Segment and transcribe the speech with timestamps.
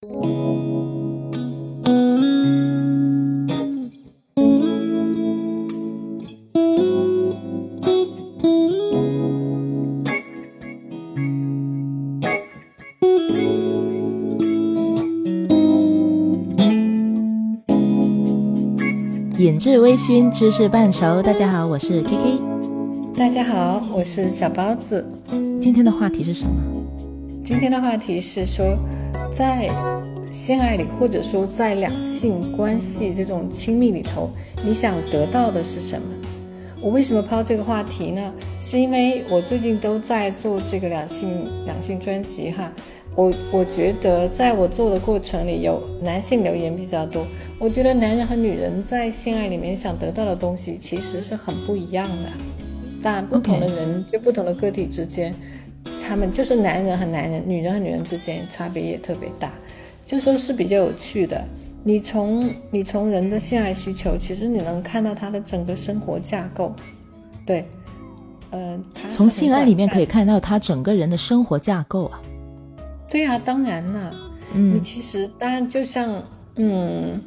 [0.00, 0.08] 品
[19.58, 21.22] 质微醺，知识半熟。
[21.22, 22.38] 大家好，我是 K K。
[23.14, 25.06] 大家好，我是小包子。
[25.60, 26.52] 今天的话题是什么？
[27.44, 28.64] 今天的话题是说，
[29.30, 29.68] 在
[30.30, 34.30] 性爱里，或者说在两性关系这种亲密里头，
[34.64, 36.08] 你想得到的是什么？
[36.80, 38.32] 我为什么抛这个话题呢？
[38.60, 42.72] 是因为我最近都在做这个两性两性专辑哈。
[43.16, 47.26] 我我觉得，在我做的过程里，有男性留言比较多。
[47.58, 52.30] 我觉得男人和女人在性爱里面想得到的东西，其实是很不一样的。
[53.02, 55.34] 当然，不同的人就不同的个体之间，
[56.00, 59.52] 他们就是男人和男人、女人和女人之间差别也特别大，
[60.10, 61.40] 就说是比较有趣的。
[61.84, 66.74] 你从你从人的性爱需求，其实你能看到他的整个生活架构。
[67.46, 67.64] 对，
[68.50, 68.82] 嗯，
[69.16, 72.20] 从性爱里面可以看到他整个人的生活架构啊。
[73.08, 74.12] 对呀，当然了，
[74.52, 76.20] 嗯，你其实当然就像，
[76.56, 77.22] 嗯，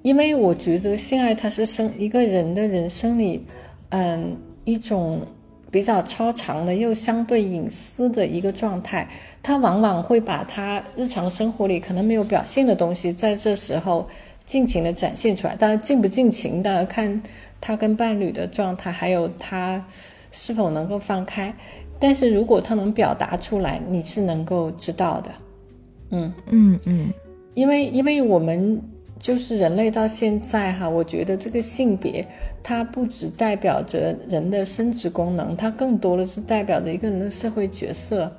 [0.00, 3.44] 因为我觉得性爱它是生一个人的人生里，
[3.90, 4.34] 嗯，
[4.64, 5.20] 一种
[5.70, 9.08] 比较超长的又相对隐私的一个状态，
[9.42, 14.08] 他往往会把他日常生活里可能没有表现的东西，在这时候
[14.46, 15.54] 尽情的展现出来。
[15.54, 17.22] 当然，尽不尽情的看
[17.60, 19.84] 他跟伴侣的状态，还有他
[20.30, 21.54] 是否能够放开。
[22.00, 25.30] 但是如果他能表达出来，你是能够知道的，
[26.10, 27.12] 嗯嗯嗯，
[27.54, 28.80] 因为因为我们
[29.18, 32.24] 就是人类到现在哈，我觉得这个性别
[32.62, 38.32] 它不只代表着人的生殖功能，它更多的是代表着一个人的社会角色，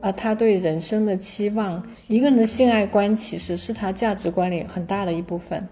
[0.00, 5.66] 啊，他对人生的期望，一个人的性爱观其实是他价值观里很大的一部分，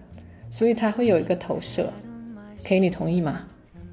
[0.51, 1.92] 所以他会有一个投射，
[2.67, 3.45] 可以你同意吗？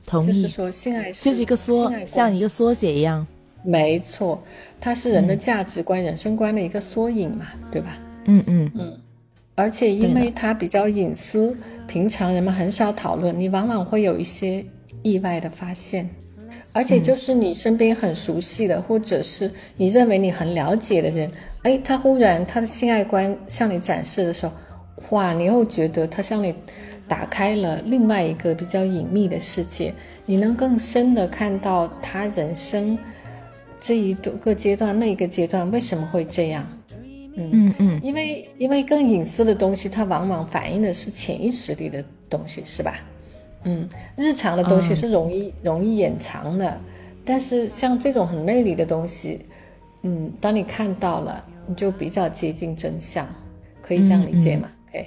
[0.08, 3.28] 同意，就是说性爱就是一个缩，像一个缩写一样。
[3.64, 4.42] 没错，
[4.80, 7.98] 它是人的价值观、人生观的一个缩影嘛，对吧？
[8.26, 8.98] 嗯嗯嗯。
[9.62, 11.56] 而且因为它比较隐私，
[11.88, 14.66] 平常人们很少讨论，你往往会有一些
[15.04, 16.10] 意外的发现。
[16.74, 21.30] 而且就是你身边很熟悉的，或者是你认为你很了解的人，
[21.62, 24.54] 哎，他忽然他的性爱观向你展示的时候，
[25.12, 26.56] 哇，你又觉得他向你
[27.08, 29.94] 打开了另外一个比较隐秘的世界，
[30.26, 32.98] 你能更深的看到他人生。
[33.80, 36.68] 这一个阶段，那一个阶段为什么会这样？
[37.36, 42.96] 嗯嗯嗯，因为因为更隐私的东西，它往往反映的是潜意识里的东西，是吧？
[43.64, 46.80] 嗯，日常的东西是容易容易掩藏的，
[47.24, 49.40] 但是像这种很内里的东西，
[50.04, 53.28] 嗯，当你看到了，你就比较接近真相，
[53.82, 54.70] 可以这样理解吗？
[54.92, 55.06] 可以，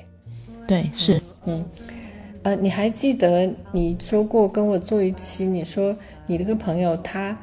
[0.66, 1.64] 对，是，嗯，
[2.42, 5.94] 呃，你还记得你说过跟我做一期，你说
[6.26, 7.36] 你那个朋友他。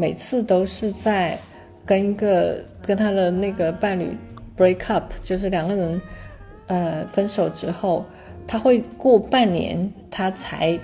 [0.00, 1.36] 每次都是在
[1.84, 4.16] 跟一个跟他的那个伴侣
[4.58, 6.02] break up，就是两个人
[6.66, 8.04] 呃分手之后，
[8.46, 10.78] 他会过半年他才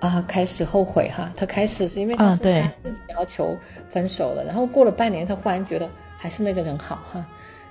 [0.00, 1.32] 啊开始后悔哈。
[1.36, 3.56] 他开始是因为他是他自己要求
[3.88, 7.24] 分手了，然后过了半年，他忽然觉得还是那个人好哈，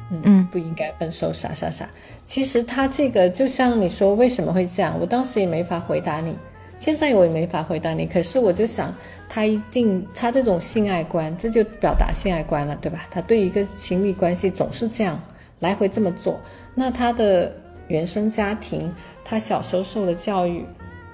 [0.09, 1.87] 嗯，不应该分手，啥啥啥。
[2.25, 6.35] 其实他这个就像你说为什么会这样，我当时也没法回答你。
[6.77, 8.93] 现在我也没法回答你，可是我就想，
[9.29, 13.05] 他一定他这种性爱观，这就表达性爱观了，对吧？
[13.11, 15.19] 他对一个亲密关系总是这样
[15.59, 16.39] 来回这么做，
[16.73, 17.55] 那他的
[17.87, 18.91] 原生家庭，
[19.23, 20.63] 他小时候受的教育，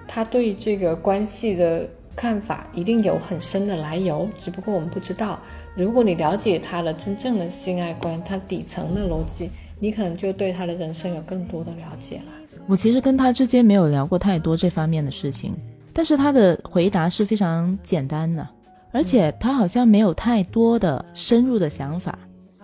[0.08, 5.40] 他对这个关系的看法一定有很深的来由，只不过我们不知道。
[5.76, 9.50] 如果你了解他的真正的性爱观，他底层的逻辑，
[9.80, 12.32] 你可能就对他的人生有更多的了解了。
[12.68, 15.56] 我其实跟他之间没有聊过太多这方面的事情，
[15.94, 18.48] 但是他的回答是非常简单的，
[18.92, 22.18] 而且他好像没有太多的深入的想法。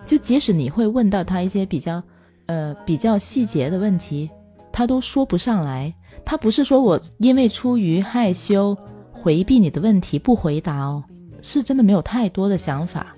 [0.04, 2.02] 就即使你会问到他一些比较，
[2.46, 4.28] 呃，比较细节的问题，
[4.72, 5.94] 他都说不上来。
[6.24, 8.76] 他不是说我因为出于害羞
[9.12, 11.02] 回避你的问题不回答哦，
[11.42, 13.14] 是真的没有太多的想法。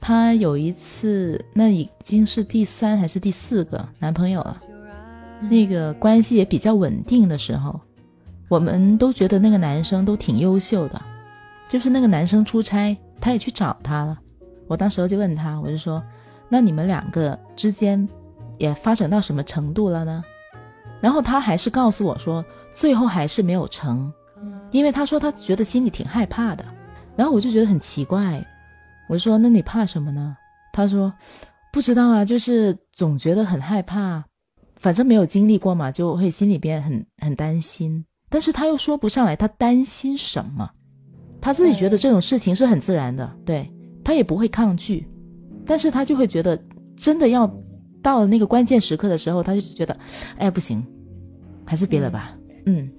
[0.00, 4.60] 他有一次，那已经是第三还是第四个男朋友了。
[5.50, 7.80] 那个关系也比较稳定的时候，
[8.48, 11.00] 我们都觉得那个男生都挺优秀的。
[11.68, 14.18] 就是那个男生出差，他也去找他了。
[14.68, 16.02] 我当时就问他，我就说
[16.48, 18.08] ：“那你们两个之间
[18.58, 20.24] 也发展到什么程度了呢？”
[21.00, 24.12] 然后他还是告诉我说：“最后还是没有成，
[24.70, 26.64] 因为他说他觉得心里挺害怕的。”
[27.16, 28.44] 然后我就觉得很奇怪，
[29.08, 30.36] 我说：“那你怕什么呢？”
[30.72, 31.12] 他说。
[31.72, 34.24] 不知道啊，就是总觉得很害怕，
[34.76, 38.02] 反正没有经历过嘛，就会心里边很很担心。
[38.28, 40.70] 但是他又说不上来，他担心什么？
[41.40, 43.70] 他自己觉得这种事情是很自然的，对
[44.02, 45.06] 他也不会抗拒，
[45.64, 46.60] 但是他就会觉得
[46.96, 47.48] 真的要
[48.02, 49.96] 到了那个关键时刻的时候，他就觉得，
[50.38, 50.84] 哎，不行，
[51.64, 52.36] 还是别了吧。
[52.66, 52.90] 嗯，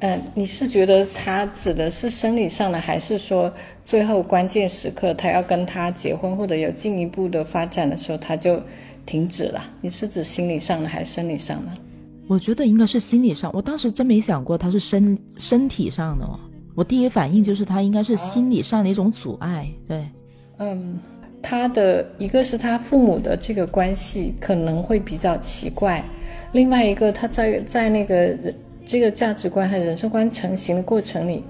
[0.00, 3.52] 嗯，你是觉得他指的是生理上的，还是说
[3.84, 8.60] 最后关键时刻他要跟他结婚或者有进一步的发展的时候他就
[9.06, 9.62] 停止了？
[9.80, 11.72] 你是指心理上的还是生理上的？
[12.28, 16.38] 我觉得应该是心理上，我当时真没想过他是身身体上的哦。
[16.74, 20.08] 我第一反应就是他应该是心理上的一种阻碍，对，
[20.56, 20.98] 嗯，
[21.42, 26.02] 他的一个是他父母的这个关系可能会比较奇怪，
[26.52, 28.34] 另外一个他在在那个
[28.86, 31.44] 这个价值观和人生观成型的过程里，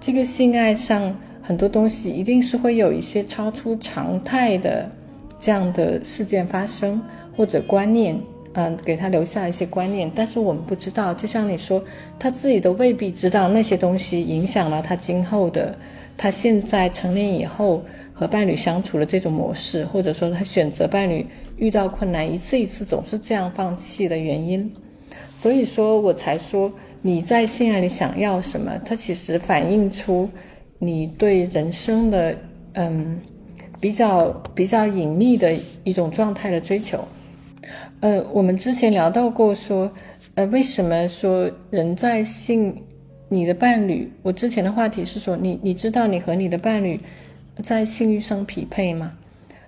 [0.00, 4.90] 这个性爱上很多东西一定是会有一些超出常态的
[5.38, 6.98] 这样的事件发生
[7.36, 8.18] 或者观念。
[8.54, 11.82] 嗯，给他留下了一些观念，但是我们不知道，就像你说，
[12.18, 15.74] 他自己都未必知道那些东西影响了他今后的，
[16.18, 17.82] 他现在成年以后
[18.12, 21.24] 和伴侣相处的这种模式，或者说他选择伴侣
[21.56, 24.70] 遇到困难一次一次总是这样放弃的原因。
[25.34, 26.70] 所以说我才说
[27.00, 30.28] 你在性爱里想要什么，它其实反映出
[30.78, 32.36] 你对人生的
[32.74, 33.18] 嗯
[33.80, 35.54] 比较比较隐秘的
[35.84, 37.02] 一种状态的追求。
[38.02, 39.88] 呃，我们之前聊到过，说，
[40.34, 42.74] 呃，为什么说人在性，
[43.28, 44.12] 你的伴侣？
[44.22, 46.98] 我之前的话题是说，你你知道你和你的伴侣
[47.62, 49.12] 在性欲上匹配吗？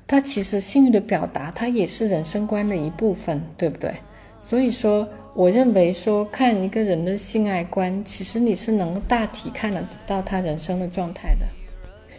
[0.05, 3.95] 他其实性欲的表达，它也是人生观的一部分，对不对？
[4.41, 11.47] 所以说，我认为说看一个人的性爱观，其实你是能大体看得到他人生的状态的。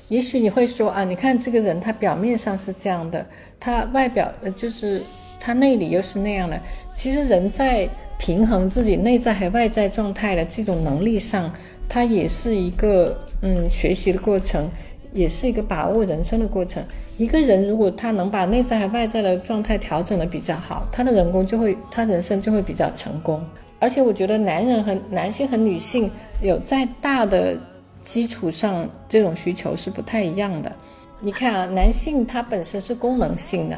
[0.07, 3.27] 也许你会说啊，你看这个人，他表面上是这样的，
[3.59, 5.03] 他外表呃就是。
[5.45, 6.59] 他内里又是那样的，
[6.95, 7.87] 其实人在
[8.17, 11.53] 平衡自己内在和外在状态的这种能力上，
[11.87, 14.67] 它也是一个嗯学习的过程，
[15.13, 16.83] 也是一个把握人生的过程。
[17.17, 23.39] 一个人如果他能把内在和外在的状态调整的比较好，他的人工就会，他人生就会比较成功。
[23.79, 26.09] 而且我觉得男人和男性和女性
[26.41, 27.55] 有在大的
[28.03, 30.71] 基础上，这种需求是不太一样的。
[31.19, 33.77] 你看啊，男性他本身是功能性的。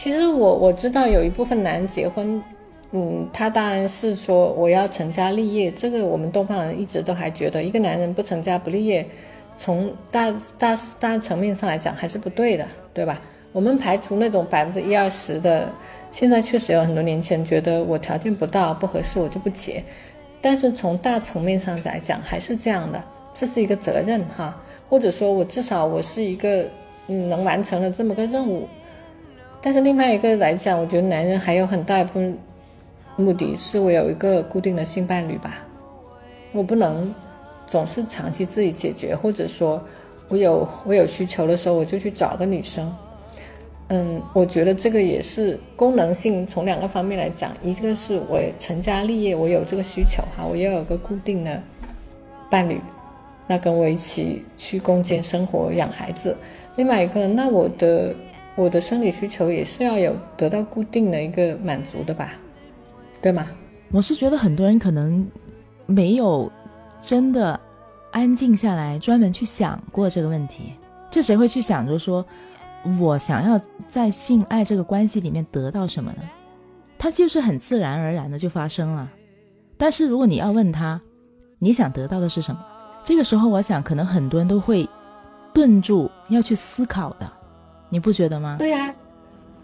[0.00, 2.42] 其实我我知道有一部分男人结婚，
[2.92, 5.70] 嗯，他当然是说我要成家立业。
[5.72, 9.06] 这个我们东方人一直都还觉得，一个男人不成家不立业，
[9.54, 13.20] 从大大大层面上来讲还是不对的，对吧？
[13.52, 15.70] 我们排除那种百分之一二十的，
[16.10, 19.84] 现在确实有很多年轻人觉得我条件不到不合适我就不结，
[20.40, 23.04] 但是从大层面上来讲还是这样的，
[23.34, 24.58] 这是一个责任哈，
[24.88, 26.64] 或者说我至少我是一个
[27.08, 28.66] 嗯能完成了这么个任务。
[29.62, 32.38] 但是另外一个来讲，我觉得男人还有很大一部分
[33.16, 35.58] 目的是我有一个固定的性伴侣吧，
[36.52, 37.14] 我不能
[37.66, 39.82] 总是长期自己解决，或者说
[40.28, 42.90] 我有我有需求的时候我就去找个女生。
[43.88, 51.62] 嗯，我觉得这个也是功能性，从两个方面来讲，一个是我成家立业，我有这个需求哈，我要有个固定的
[52.48, 52.80] 伴侣，
[53.46, 56.34] 那跟我一起去共建生活、养孩子。
[56.76, 58.14] 另外一个，那我的。
[58.60, 62.32] 我的生理需求也是要有得到固定的一个满足的吧，
[63.22, 63.46] 对吗？
[63.90, 65.26] 我是觉得很多人可能
[65.86, 66.52] 没有
[67.00, 67.58] 真的
[68.12, 70.74] 安静下来，专门去想过这个问题。
[71.10, 72.22] 这谁会去想着说，
[73.00, 73.58] 我想要
[73.88, 76.22] 在性爱这个关系里面得到什么呢？
[76.98, 79.10] 他就是很自然而然的就发生了。
[79.78, 81.00] 但是如果你要问他，
[81.58, 82.60] 你想得到的是什么？
[83.02, 84.86] 这个时候，我想可能很多人都会
[85.54, 87.39] 顿住，要去思考的。
[87.90, 88.56] 你不觉得吗？
[88.58, 88.94] 对呀，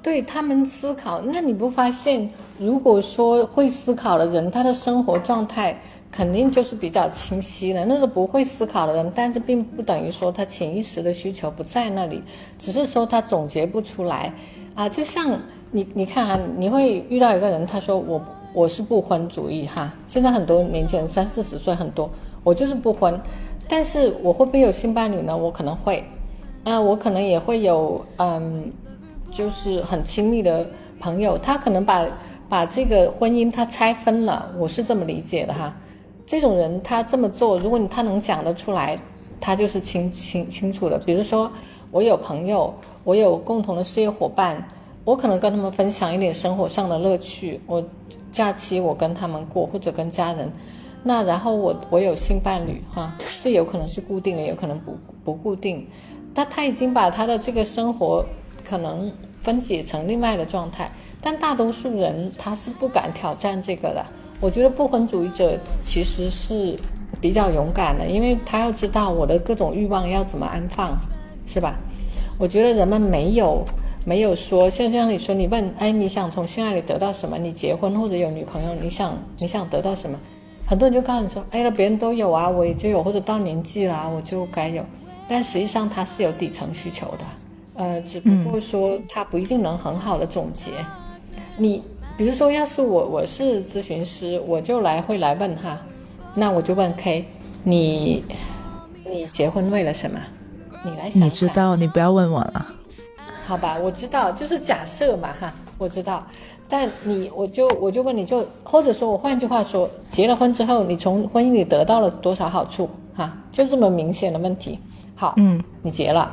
[0.03, 2.29] 对他们思考，那你不发现，
[2.59, 5.81] 如果说会思考的人，他的生活状态
[6.11, 7.85] 肯定就是比较清晰的。
[7.87, 12.23] 那个不会思考的人，但是并不等于说他潜意识的需求不在那里，
[12.59, 14.33] 只是说他总结不出来
[14.75, 14.89] 啊。
[14.89, 15.41] 就像
[15.71, 18.21] 你，你看啊，你会遇到一个人，他说我
[18.53, 19.93] 我是不婚主义哈。
[20.07, 22.11] 现在很多年轻人三四十岁很多，
[22.43, 23.21] 我就是不婚，
[23.69, 25.37] 但是我会不会有性伴侣呢？
[25.37, 26.03] 我可能会。
[26.69, 28.69] 那我可能也会有，嗯，
[29.31, 30.69] 就是很亲密的
[30.99, 32.05] 朋友，他可能把
[32.49, 35.73] 把这个婚姻他拆分了，我是这么理解的哈。
[36.27, 38.99] 这种人他这么做，如果他能讲得出来，
[39.39, 40.99] 他就是清清清楚的。
[40.99, 41.49] 比如说，
[41.93, 44.67] 我有朋友，我有共同的事业伙伴，
[45.05, 47.81] 我可能跟他们分享一点生活上的乐趣，我
[48.33, 50.51] 假期我跟他们过，或者跟家人。
[51.05, 55.87] 那然后我我有性伴侣哈，这有可能是固定的，有可能不不固定。
[56.37, 58.23] 他他已经把他的这个生活
[58.63, 59.11] 可能
[59.43, 60.93] 分解成另外的状态。
[61.19, 64.05] 但大多数人他是不敢挑战这个的。
[64.39, 66.77] 我觉得不婚主义者其实是
[67.23, 70.95] 比较勇敢的，因为他要知道我的各种欲望要怎么安放，
[71.47, 71.75] 是吧？
[72.39, 73.65] 我觉得人们没有
[74.05, 77.39] 没有说像像你说，你问哎，你想从性爱里得到什么？
[77.39, 80.19] 你结婚或者有女朋友，你想你想得到什么？
[80.67, 84.85] 很多人就告诉你说，哎，那别人都有啊，我也就有，或者到年纪了，我就该有。
[85.29, 90.71] 但实际上他是有底层需求的，呃，只不过说他不一定能很好的总结。
[91.57, 91.83] 你
[92.17, 95.79] 比如说，要是我我是咨询师，我就来会来问哈，
[96.35, 97.25] 那我就问 K，
[97.65, 98.25] 你
[99.05, 100.19] 你结婚为了什么？
[100.85, 101.23] 你来想。
[101.23, 102.67] 你知道，你不要问我了。
[103.45, 106.25] 好吧，我知道，就是假设嘛哈，我知道。
[106.69, 113.37] 但你我就我就问你就或者说我换句话说，结了婚之后，你从婚姻里得到了多少好处哈？
[113.53, 114.79] 就这么明显的问题。
[115.17, 116.31] 好，嗯，你结了，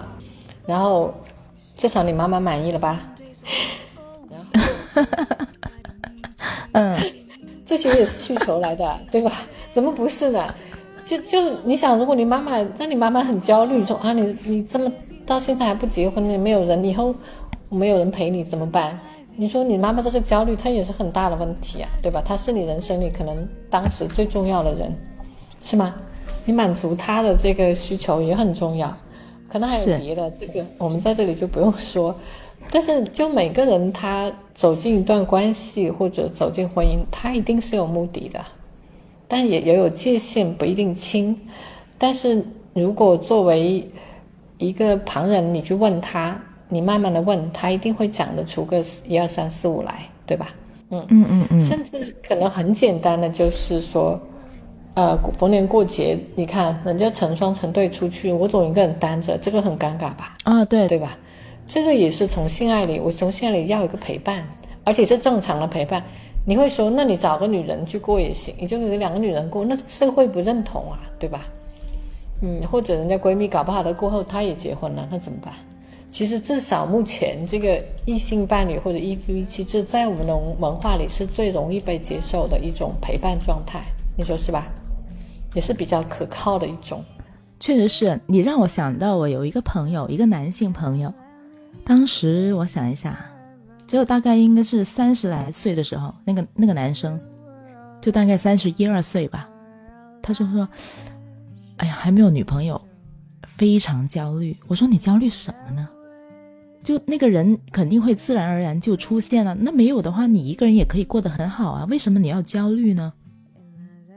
[0.67, 1.13] 然后
[1.77, 2.99] 至少你妈妈满意了吧？
[4.29, 5.05] 然后
[6.73, 6.99] 嗯，
[7.65, 9.31] 这些也是需求来的，对吧？
[9.69, 10.53] 怎么不是呢？
[11.05, 14.91] 就就你想，如果你妈妈让你妈妈很焦虑，说啊，你你这么
[15.25, 17.15] 到现在还不结婚，你没有人，以后
[17.69, 18.99] 没有人陪你怎么办？
[19.35, 22.21] 你说你妈妈这个焦虑，她也是很大的问题啊，对吧？
[22.23, 24.93] 她是你人生里可能当时最重要的人，
[25.61, 25.95] 是吗？
[26.45, 28.95] 你满足他的这个需求也很重要，
[29.49, 32.15] 可能还有别的，这个我们在这里就不用说。
[32.71, 38.43] 但是，就每个人他走进一段关系或者走进婚姻，他一定是有目的的，
[39.27, 41.37] 但也也有界限，不一定清。
[41.97, 43.87] 但是如果作为
[44.57, 50.49] 一个旁人，你去问他，你慢慢的问他，一定会讲得出个一二三四五来，对吧？
[50.89, 54.19] 嗯嗯嗯嗯，甚至可能很简单的就是说，
[54.95, 60.35] 呃，逢年过节，你看人家成双成对出去，我总一个人单着，这个很尴尬吧？
[60.43, 61.17] 啊，对对吧？
[61.65, 64.45] 这个也是从性爱里，我从性爱里要一个陪伴，
[64.83, 66.03] 而且是正常的陪伴。
[66.45, 71.45] 你会说，那你找个女人去过也行，你就有两个女人过，那社会不认同啊，对吧？
[72.41, 75.53] 嗯，或者人家闺蜜搞不好的过后，她也结婚了，那怎么办？
[76.11, 83.81] 其实至少目前这个异性伴侣或者一夫一妻制，在我们的文化里是最容易被接受的一种陪伴状态，
[84.15, 84.71] 你说是吧？
[85.53, 87.03] 也是比较可靠的一种。
[87.59, 91.13] 确实是你让我想到，我有一个朋友，一个男性朋友。
[91.85, 93.17] 当时我想一下，
[93.87, 97.19] 就大概应该是三十来岁的时候，那个那个男生，
[98.01, 99.49] 就大概三十一二岁吧，
[100.21, 100.67] 他就说
[101.77, 102.81] ：“哎呀，还没有女朋友，
[103.47, 105.87] 非常焦虑。”我说：“你焦虑什么呢？”
[106.83, 109.55] 就那个人肯定会自然而然就出现了。
[109.55, 113.13] 那没有的话，你一个人也可以过得很好啊，为什么你要焦虑呢？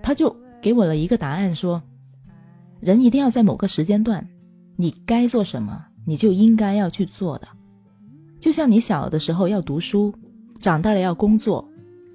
[0.03, 0.35] 他就
[0.67, 1.81] 给我了一个答案，说
[2.83, 4.27] ：“人一定要在某个时间段，
[4.75, 7.47] 你该做什么，你就应该要去做的。”
[8.41, 10.13] 就像你小的时候要读书，
[10.59, 11.65] 长大了要工作。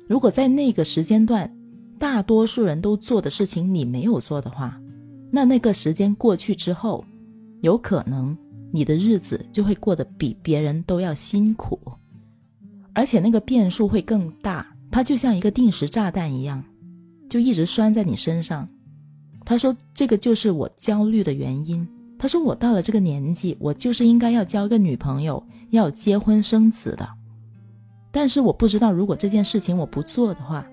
[0.06, 1.50] 如果在那个时间段，
[1.98, 4.78] 大多数人都做的事情你没有做的话，
[5.32, 7.06] 那那个时间过去之后，
[7.62, 8.38] 有可能
[8.70, 11.80] 你的日子就会过得比别人都要辛苦，
[12.92, 14.68] 而且那个变数会更大。
[14.92, 16.62] 它就像一个定时炸弹一样，
[17.32, 18.68] 就一直拴在你身上。
[19.46, 21.88] 他说：“这个就是我焦虑的原因。”
[22.20, 27.08] 他说：“我到了这个年纪，我就是应该要交一个女朋友。”要结婚生子的，
[28.12, 30.68] 但是我不知道，如果这件事情我不做的话，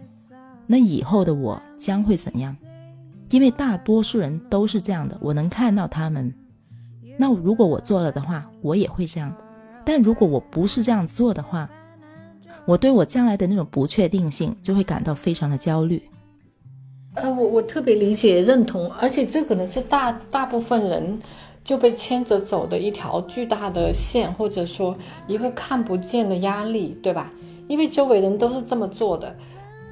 [0.66, 2.56] 那以后的我将会怎样？
[3.30, 6.34] 因为大多数人都是这样的，我能看到他们。
[7.16, 9.32] 那如果我做了的话，我也会这样。
[9.86, 11.70] 但如果我不是这样做的话，
[12.66, 16.02] 我对我将来的那种不确定性就会感到非常的焦虑。
[17.22, 21.20] 呃，我我特别理解认同，而且这可能是大大部分人。
[21.64, 24.96] 就被牵着走的一条巨大的线，或者说
[25.26, 27.30] 一个看不见的压力，对吧？
[27.66, 29.36] 因为周围人都是这么做的，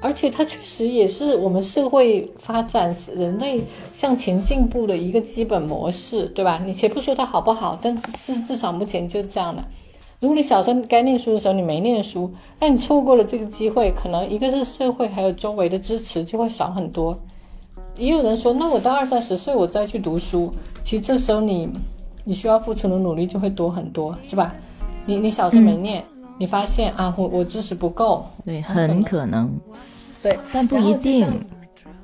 [0.00, 6.59] 而且它确实也是我们社会发展、人类向前进步的一个基本模式，对吧？
[6.64, 9.62] 你且不说它好不好，但是至少目前就这样了。
[10.20, 17.18] 如果你小时候该念书的时候你没念书，那你错过了这个机会，可能一个是社会还有周围的支持就会少很多。
[17.96, 21.68] 也有人说，那我到二三十岁我再去读书，其实这时候你，
[22.25, 24.54] 你需要付出的努力就会多很多，是吧？
[25.04, 26.02] 你你小时候没念，
[26.38, 29.50] 你发现啊，我我知识不够，对，很可能，
[30.23, 31.26] 对，但不一定，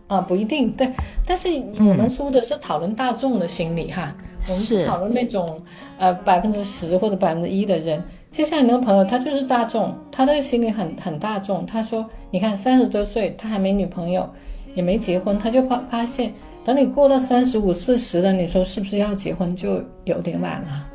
[0.06, 0.90] 啊，不一定，对。
[1.26, 4.14] 但是我们说的是讨论大众的心理哈，
[4.48, 5.60] 我们讨论那种
[5.98, 8.02] 呃百分之十或者百分之一的人。
[8.30, 11.66] 接下来那个朋友他就是大众，他的心理很很大众。
[11.66, 14.28] 他说，你看三十多岁他还没女朋友。
[14.74, 16.32] 也没结婚，他就发发现，
[16.64, 20.88] 等你过了三十五、四十了，你说是不是要结婚就有点晚了？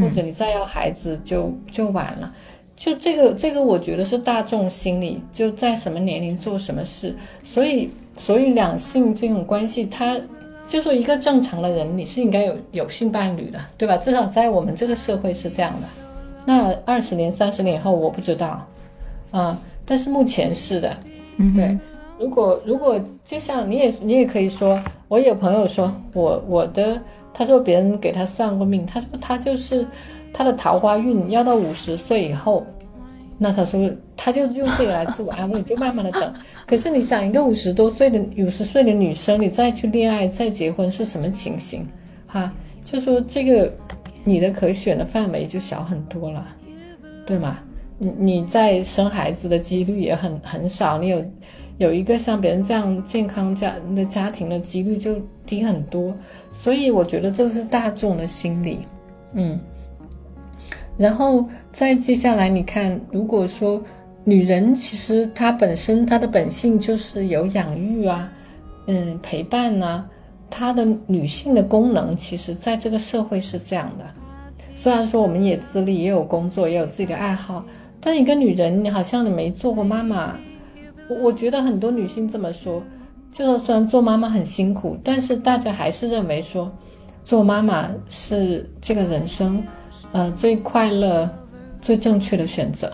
[0.00, 2.32] 或者你再要孩子就就晚了。
[2.74, 7.14] 就这个这个，我觉得是大众心理，就在什么年龄做什么事。
[7.42, 10.18] 所以所以两性这种关系，它
[10.66, 13.96] 就说一个正常的人，你是应该有有性伴侣的，对吧？
[13.96, 15.86] 至少在我们这个社会是这样的。
[16.46, 18.66] 那二十年、三十年后我不知道，
[19.30, 20.96] 啊，但是目前是的，
[21.54, 21.78] 对。
[22.18, 27.00] 如果如果就像你也你也可以说，我有朋友说我我的，
[27.32, 29.86] 他说别人给他算过命，他说他就是
[30.32, 32.64] 他的桃花运要到五十岁以后，
[33.38, 36.34] 那他说他就用这个来自我安慰，就慢慢的等。
[36.66, 41.86] 可是你想一个五十多岁的五十岁的女生，你再去恋爱再结婚是什么情形？
[42.26, 42.52] 哈，
[42.84, 43.72] 就说这个
[44.24, 46.46] 你的可选的范围就小很多了，
[47.26, 47.58] 对吗？
[47.98, 51.24] 你你在生孩子的几率也很很少，你有。
[51.76, 56.16] 有一个像别人这样健康家的家庭的几率就低很多，
[56.52, 58.78] 所以我觉得这是大众的心理，
[59.32, 59.58] 嗯。
[60.96, 63.82] 然后再接下来，你看，如果说
[64.22, 68.32] 女人其实她本身她的本性就是有养育啊，
[68.86, 70.04] 嗯，陪伴呐，
[70.48, 74.04] 她的女性的功能，其实在这个社会是这样的。
[74.76, 77.64] 虽然说我们也自立，也有工作，也有自己的爱好，
[78.00, 80.38] 但一个女人，你好像你没做过妈妈。
[81.08, 82.82] 我我觉得很多女性这么说，
[83.30, 86.72] 就是虽然做妈妈很辛苦，但是大家还是认为说，
[87.22, 89.62] 做妈妈是这个人生，
[90.14, 91.28] 呃，最快乐、
[91.82, 92.90] 最正确的选择。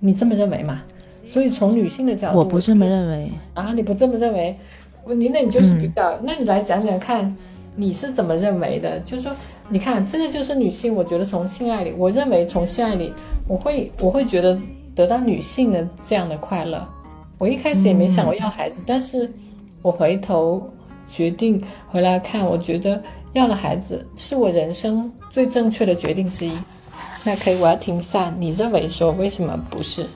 [0.00, 0.82] 你这么认为吗？
[1.26, 4.56] 所以从女性的角度，我不这么认为啊，你不这么认为？
[5.06, 7.36] 你那你就是比较，那你来讲讲看，
[7.76, 8.98] 你是怎么认为的？
[9.00, 9.32] 就是说，
[9.68, 13.12] 你看这个就是女性，我觉得从性爱里，我认为从性爱里，
[13.46, 14.58] 我会我会觉得
[14.94, 16.82] 得到女性的这样的快乐。
[17.36, 19.30] 我一开始也没想过要孩子，但是
[19.82, 20.70] 我回头
[21.06, 23.02] 决定回来看，我觉得
[23.32, 26.52] 要了孩子是我人生最正确的决定之一。
[27.24, 28.34] 那可以，我要停下。
[28.38, 30.06] 你认为说为什么不是？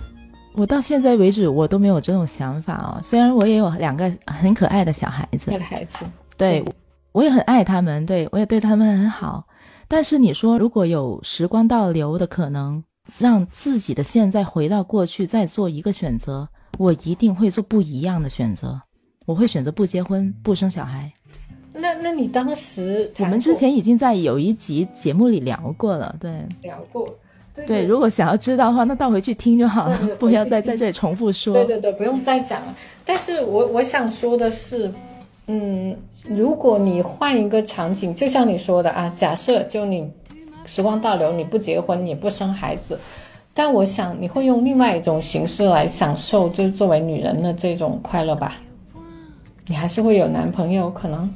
[0.54, 2.98] 我到现在为止我都没有这种想法哦。
[3.02, 6.04] 虽然我也有两个很可爱的小孩子，孩子，
[6.36, 6.64] 对
[7.12, 9.44] 我也很爱他们，对我也对他们很好。
[9.86, 12.82] 但是你说如果有时光倒流的可能，
[13.18, 16.48] 让自己的现在回到过去，再做一个选择。
[16.78, 18.80] 我一定会做不一样的选择，
[19.26, 21.12] 我会选择不结婚、不生小孩。
[21.78, 26.30] 那那你当时我们之前已经在有一集节目里聊过了，对，
[26.62, 27.06] 聊过。
[27.66, 31.54] 对，如果想要知道的话，那倒回去听就好了， 不要再在这里重复说。
[31.54, 32.74] 对对对，不用再讲了。
[33.04, 34.92] 但是我我想说的是，
[35.46, 35.96] 嗯，
[36.28, 40.06] 如果你换一个场景，就像你说的啊，假设就你
[40.66, 42.98] 时光倒流，你不结婚，你不生孩子。
[43.54, 48.54] 但我想你会用另外一种形式来享受，就是作为女人的这种快乐吧。
[49.66, 51.28] 你还是会有男朋友，可能，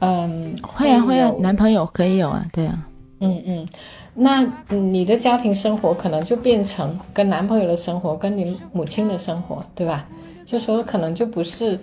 [0.00, 2.86] 嗯，会啊会啊，男朋友可以有啊，对啊，
[3.20, 3.66] 嗯嗯。
[4.12, 10.06] 那你的家庭生活可能就变成跟男朋友的生活，跟你母亲的生活，对吧？
[10.44, 11.78] 就说可能就不是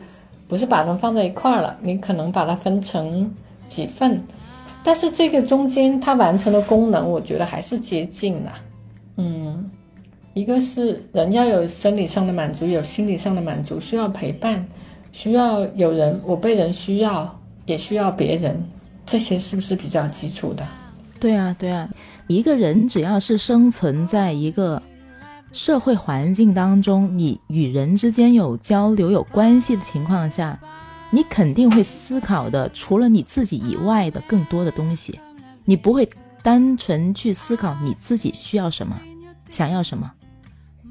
[0.48, 3.34] 不是把它们放在一块儿了，你可能把它分成
[3.66, 4.22] 几份，
[4.84, 8.54] 但是这个中间它完成的功能，我觉得还是接近了。
[9.16, 9.70] 嗯，
[10.34, 14.68] 一个是人要有生理上的满足，有心理上的满足，需要陪伴，
[15.14, 17.37] 需要有人，我被人需要，
[17.68, 18.68] 也需要别人，
[19.06, 20.68] 这些是不是比较基础的？
[21.20, 21.88] 对啊，对啊，
[22.26, 24.82] 一个人只要是生存在一个
[25.52, 30.60] 社会环境当中，你与人之间有交流、有关系的情况下，
[31.12, 35.20] 你肯定会思考的，除了你自己以外的更多的东西，
[35.64, 36.10] 你不会。
[36.44, 38.98] 单纯去思考你自己需要什么，
[39.50, 40.10] 想要什么，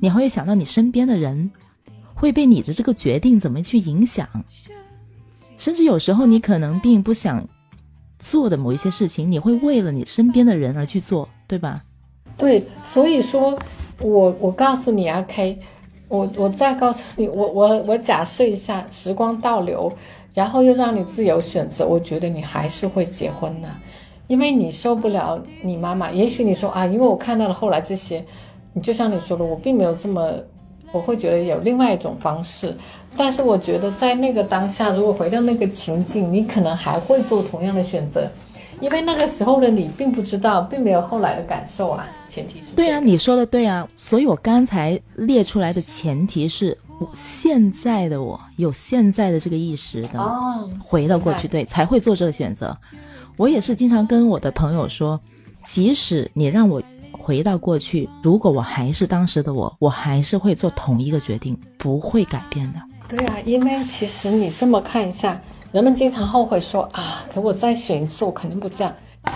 [0.00, 1.50] 你会想到你身边的人
[2.12, 4.28] 会被你的这个决定怎么去影响，
[5.56, 7.46] 甚至有时候你可能并不想
[8.18, 11.82] 做的某一些事情，你会为了你身边的人而去做，对吧？
[12.36, 13.58] 对，所以说，
[14.00, 15.58] 我我告诉你啊，K，
[16.08, 19.92] 我我再告诉你，我我我假设一下，时光倒流，
[20.34, 23.68] 然后又让你自由选择，我觉得你还是会结婚的。
[24.26, 28.24] 因为你受不了你妈妈，也许你说啊，因为我看到了后来这些，
[28.72, 30.32] 你就像你说的，我并没有这么，
[30.92, 32.76] 我会觉得有另外一种方式。
[33.16, 38.30] 但是我觉得在那个当下，如果回到那个情境，你可能还会做同样的选择，
[38.78, 42.06] 因为那个时候的你并不知道，并没有后来的感受啊。
[42.28, 43.88] 前提是对啊，你说的对啊。
[43.96, 46.76] 所以我刚才列出来的前提是，
[47.14, 52.76] 现在的我有现在的这个意识的，哦，回到过去，对，才会做这个选择。
[53.38, 55.18] 我也是经常跟我的朋友说，
[55.64, 56.82] 即使你让我
[57.26, 62.80] 回到过去，如果我还是当时的我，我还是会做同一个决定，不会改变的。
[63.08, 65.40] 对啊，因为其实你这么看一下，
[65.72, 68.94] 人们经常后悔说啊，可我再选一次，我肯定不这样。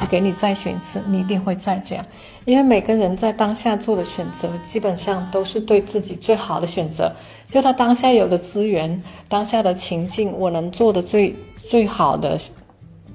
[0.09, 2.07] 给你再选一次，你一定会再这样。
[2.44, 7.12] 因为每个人在当下做的选择，基本上都是对自己最好的选择。
[7.48, 11.35] 就他当下有的资源，当下的情境，我能做的最
[11.68, 12.38] 最好的、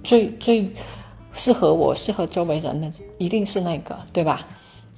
[0.04, 0.70] 最最
[1.32, 4.42] 适合我、适合周围人的，一定是那个，对吧？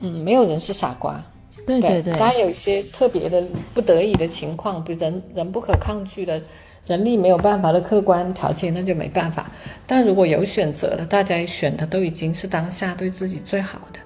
[0.01, 1.23] 嗯，没有人是傻瓜。
[1.65, 6.41] 对对对，当然有一些特别的不得已的情况，比如人人不可抗拒的。
[6.85, 9.51] 人力没有办法的客观条件，那就没办法。
[9.85, 13.99] 但如果有选择了，大家选的都已经是当下对自己最好的。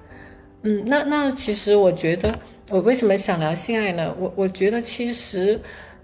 [0.63, 2.33] 嗯，那那其实我觉得，
[2.71, 4.15] 我为什么想聊性爱呢？
[4.17, 5.61] 我我觉得其实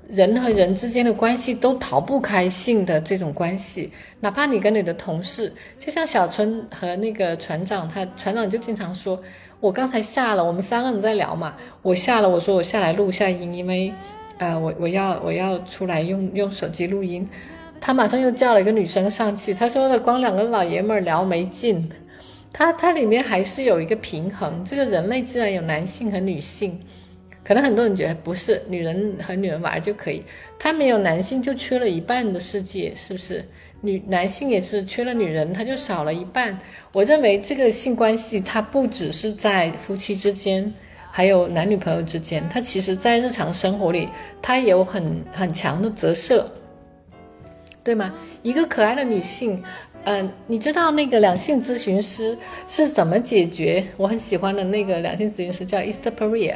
[0.08, 3.92] 人和人之间的关系都逃不开性的这种关系。
[4.20, 9.20] 哪怕你跟你的同事，就像小春和那个船长，他船长就经常说，
[9.60, 13.94] 我刚才下了，我们三个人在聊嘛，我下了，我说我下来录一下音，因为。
[14.40, 17.28] 呃，我我要我要出来用用手机录音，
[17.82, 21.90] 他马上又叫了一个女生上去，他说的光两个老爷们儿聊没劲，
[22.54, 24.64] 他他里面还是有一个平衡。
[24.64, 26.80] 这个人类自然有男性和女性，
[27.44, 30.24] 可能很多人觉得不是女人和女人玩就可以，
[30.60, 33.44] 他没有男性就缺了一半的世界，是不是？
[33.82, 36.58] 女男性也是缺了女人，他就少了一半。
[36.92, 40.74] 我认为这个性关系它不只是在夫妻之间。
[41.10, 44.08] 还有男女朋友之间，他其实，在日常生活里，
[44.40, 46.48] 他有很很强的折射，
[47.84, 48.14] 对吗？
[48.44, 49.64] 一个可爱的女性，
[50.04, 52.38] 嗯，你知道那个两性咨询师
[52.68, 53.84] 是怎么解决？
[53.96, 56.54] 我很喜欢的那个两性咨询师叫 Easter Perea，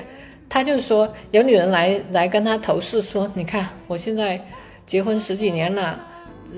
[0.47, 4.39] 他就说，有女人来来跟他投诉说，你看我现在
[4.85, 6.05] 结婚十几年了，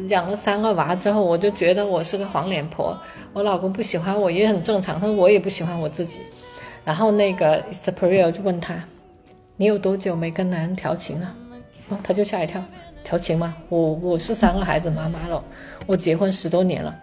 [0.08, 2.98] 养了三个娃之后，我就觉得我是个黄脸婆，
[3.34, 6.20] 我老公不喜欢我也很正常，他说我也不喜欢我自己。
[6.84, 8.84] 然后那个 Superior 就问他
[9.58, 11.36] ：“你有多久没跟男人调情了？”，
[12.04, 12.64] 他就吓一跳
[13.04, 13.56] ：“调情吗？
[13.70, 15.44] 我我是三个孩子妈妈了，
[15.86, 16.96] 我结婚十多年了。”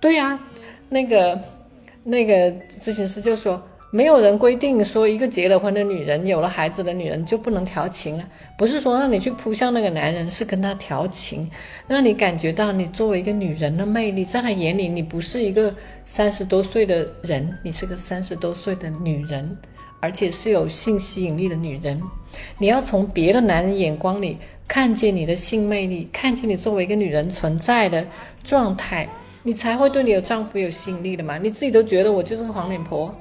[0.00, 0.38] 对呀，
[0.88, 1.40] 那个
[2.02, 3.62] 那个咨询师就说。
[3.94, 8.28] 没有人规定说一个结了婚的女人有了孩子的女人就不能调情了，
[8.58, 11.48] 不是说让你去扑向那个男人，是跟他调情，
[11.86, 15.72] 让你感觉到你作为一个女人的魅力，在他眼里你不是一个
[16.04, 19.56] 三十多岁的人，你是个三十多岁的女人，
[20.00, 22.02] 而且是有性吸引力的女人。
[22.58, 28.04] 你要从别的男人眼光里看见你的性魅力，看见你作为一个女人存在的
[28.42, 29.08] 状态，
[29.44, 31.38] 你才会对你的丈夫有吸引力的嘛？
[31.38, 33.14] 你自己都觉得我就是个黄脸婆。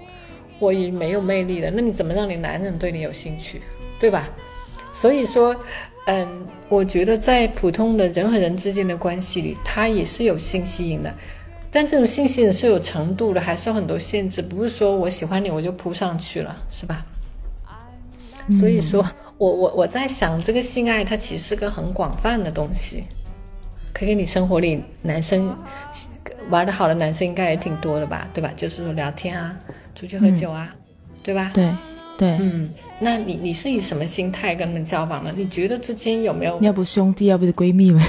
[0.60, 3.62] 我已没有魅力了，那你怎么让你男人对你有兴趣，
[4.00, 4.30] 对吧？
[4.92, 5.56] 所以说，
[6.06, 11.14] 嗯，我觉得在普通的人和人之间的关系里，它也是有性吸引的，
[11.72, 17.06] 但这种性吸引是有程度的，还是有很多限制，不是说我喜欢你我就扑上去了，是吧？
[18.52, 19.04] 所以说
[19.38, 23.06] 我我我在想，这个性爱它其实是个很广泛的东西，
[23.94, 25.58] 可以给你生活里男生
[26.50, 28.52] 玩的好的男生应该也挺多的吧，对吧？
[28.56, 29.58] 就是说聊天啊。
[29.96, 30.76] 出去喝酒啊，
[31.22, 31.52] 对吧？
[31.54, 31.74] 对，
[32.18, 35.34] 对，嗯，那你你是以什么心态跟他们交往呢？
[35.36, 36.60] 你觉得之间有没有？
[36.62, 38.00] 要不兄弟，要不就闺蜜呗，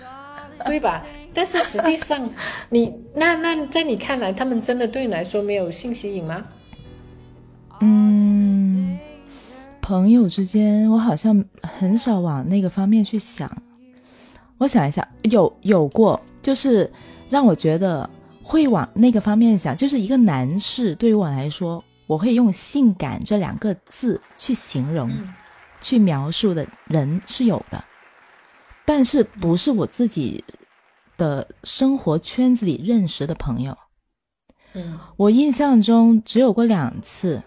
[0.66, 1.04] 对吧？
[1.32, 2.28] 但是实际上，
[2.68, 6.44] 你那那在你看来，他们真的对你来说没有性吸引吗？
[7.80, 8.98] 嗯，
[9.80, 13.50] 朋友之间，我好像很少往那个方面去想。
[14.58, 16.90] 我想一下，有有过，就是
[17.30, 18.08] 让我觉得。
[18.50, 25.08] 会往那个方面想，就是一个男士对于我来说，我会用“性感”这两个字去形容、
[25.80, 27.84] 去描述的人是有的，
[28.84, 30.44] 但是不是我自己
[31.16, 33.78] 的生活圈子里认识的朋友。
[34.72, 37.40] 嗯，我印象中只有过两次，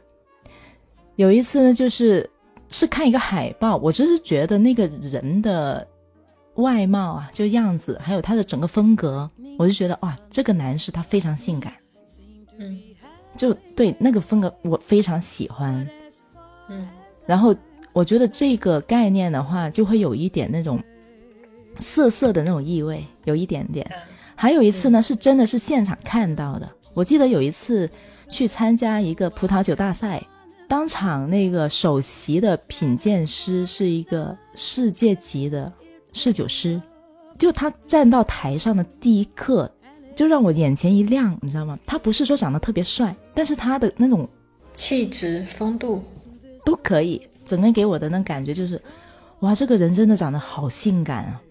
[1.17, 2.29] 有一次呢，就是
[2.69, 5.85] 是看一个海报，我就是觉得那个人的。
[6.55, 11.73] 外貌啊，就样子，还有他的整个风格，我就觉得哇，这个男士他非常性感，
[12.59, 12.79] 嗯，
[13.35, 15.87] 就对那个风格我非常喜欢，
[16.69, 16.87] 嗯，
[17.25, 17.55] 然后
[17.91, 20.79] 我觉得这个概念的话，就会有一点那种
[21.79, 23.89] 涩涩的那种意味，有一点点。
[24.35, 27.89] 还有一次呢，是真的是现场看到的，我记得有一次
[28.29, 30.23] 去参加一个葡萄酒大赛，
[30.67, 35.71] 当场那个首席的品鉴师是一个世界级的。
[36.13, 36.81] 侍酒师，
[37.37, 39.69] 就他站到台上的第一刻，
[40.15, 41.77] 就让我眼前一亮，你知道吗？
[41.85, 44.29] 他不是说长得特别帅，但是他的那种
[44.73, 46.01] 气质、风度
[46.63, 48.81] 都可以，整个给我的那感觉就是，
[49.39, 51.41] 哇，这个人真的长得好性感啊，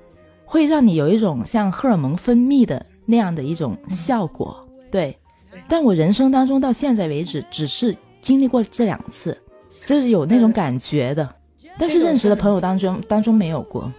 [0.44, 4.66] 会让你有一种像荷尔蒙分泌的那样的一种效果。
[4.90, 5.18] 对，
[5.68, 9.37] 但我人生当中到现在为止，只是经历过这两次，
[9.85, 11.29] 就是有那种感觉的，
[11.79, 13.90] 但是认识的朋友当中当中没有过。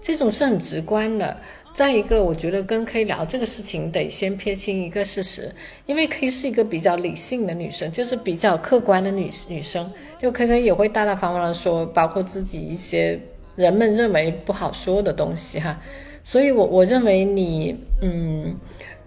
[0.00, 1.36] 这种是很直观的，
[1.72, 5.52] 再一个，我觉得跟 K 聊这个事情得先撇清一个事实，
[5.86, 13.20] 因为 K 是一个比较理性的女生，就是比较客观的女女生，就 K K 也会大大方方的说，包括自己一些
[13.56, 15.80] 人们认为不好说的东西哈。
[16.24, 18.54] 所以，我我认为你，嗯，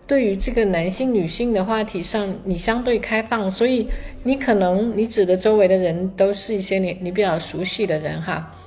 [0.07, 3.87] 对于这个男性女性的话题上，你相对开放，所以
[4.23, 8.57] 你可能你指的周围的人都是一些你你比较熟悉的人哈。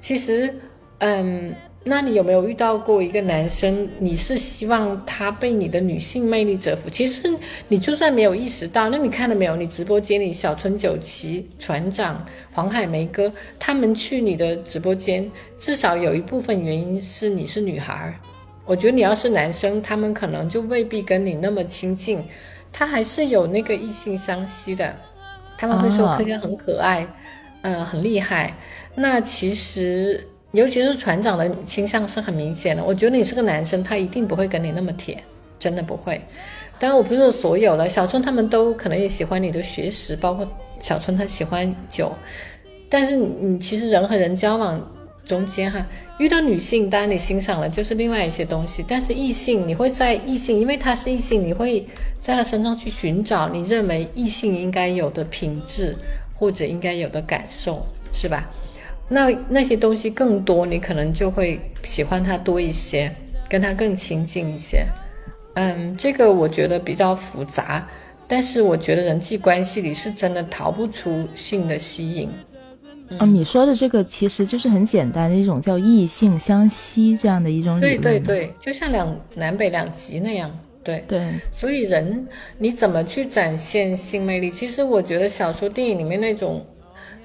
[0.00, 0.54] 其实，
[1.04, 1.54] 嗯。
[1.86, 3.86] 那你有没有遇到过一个男生？
[3.98, 6.88] 你是希望他被你的女性魅力折服？
[6.88, 7.22] 其实
[7.68, 9.54] 你就算没有意识到，那你看了没有？
[9.54, 18.18] 你直播间里小春九旗、船长、黄海梅哥他们去你的直播间，至少有一部分原因是你是女孩。
[18.64, 22.18] 我觉得你要是男生，他们可能就未必跟你那么亲近，
[22.72, 24.96] 他还是有那个异性相吸的。
[25.58, 27.06] 他们会说科科很可爱，
[27.60, 28.56] 嗯，很厉害。
[28.94, 30.28] 那其实。
[30.54, 35.22] 尤其是船长的倾向是很明显的，我觉得你是个男生，他一定不会跟你那么铁，
[35.58, 36.20] 真的不会。
[36.78, 42.12] 当然我不是说所有了，小春他们都可能也喜欢你的学识，包括小春他喜欢酒。
[42.88, 44.80] 但是你其实人和人交往
[45.26, 45.84] 中间哈，
[46.18, 48.84] 遇到女性，当然你欣赏了就是另外一些东西。
[48.86, 51.84] 但是异性你会在异性，因为他是异性，你会
[52.16, 55.96] 在他身上去寻找你认为异性应该有的品质
[56.38, 58.48] 或者应该有的感受，是吧？
[59.08, 63.14] 那那些东西更多，你可能就会喜欢他多一些，
[63.50, 64.86] 跟他更亲近一些。
[65.54, 67.86] 嗯，这个我觉得比较复杂，
[68.26, 72.30] 但是我觉得人际关系里是真的逃不出性的吸引。
[73.20, 78.00] 哦，你说的这个其实就是很简单的一种叫异性相吸这样的一种理论。
[78.00, 80.50] 对对对，就像两南北两极那样。
[80.82, 82.26] 对对，所以人
[82.58, 84.50] 你怎么去展现性魅力？
[84.50, 86.64] 其实我觉得小说、电影里面那种。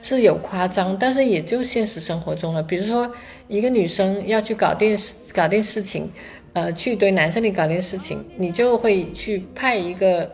[0.01, 2.63] 是有夸张，但是也就现实生活中了。
[2.63, 3.11] 比如说，
[3.47, 4.97] 一个女生要去搞定、
[5.33, 6.11] 搞定事情，
[6.53, 10.31] 呃，去对男生里搞定事情，你就会去派一个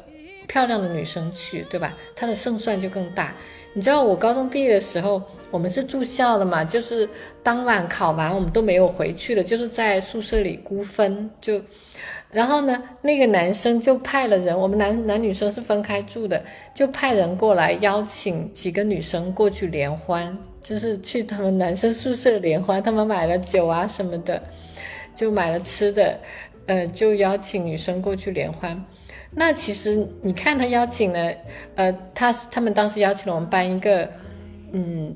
[0.47, 1.97] 漂亮的女生去，对吧？
[2.15, 3.33] 她的胜算就更大。
[3.73, 7.09] 你知道我高中毕业的时候，我们是住校的嘛，就是
[7.43, 11.61] 当晚考完我们都没有回去的，就是在宿舍里估分就。
[12.31, 24.41] 然后呢，那个男生就派了人，我们男男女生是分开住的，就派人过来邀请几个女生过去联欢，就是去他们男生宿舍联欢，他们买了酒啊什么的，
[25.13, 26.19] 就买了吃的，
[26.65, 28.83] 呃，就邀请女生过去联欢。
[29.31, 31.33] 那其实你看他邀请了，
[31.75, 34.09] 呃，他他们当时邀请了我们班一个，
[34.73, 35.15] 嗯，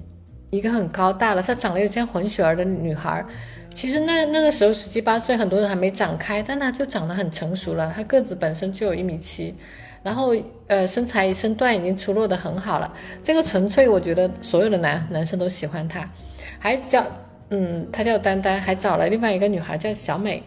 [0.52, 3.26] 一个很高大的，她长得有像混血儿的女孩。
[3.73, 7.93] 其实那那个时候十七八岁，很多人还没长开，但他就长得很成熟了。
[7.95, 9.55] 他个子本身就有一米七，
[10.03, 10.36] 然后
[10.67, 12.93] 呃身材身段已经出落得很好了。
[13.23, 16.10] 这个纯粹我觉得所有的男男生都喜欢他，
[16.58, 17.05] 还叫
[17.49, 20.43] 嗯他叫丹丹，还找了另外一个女孩叫小美。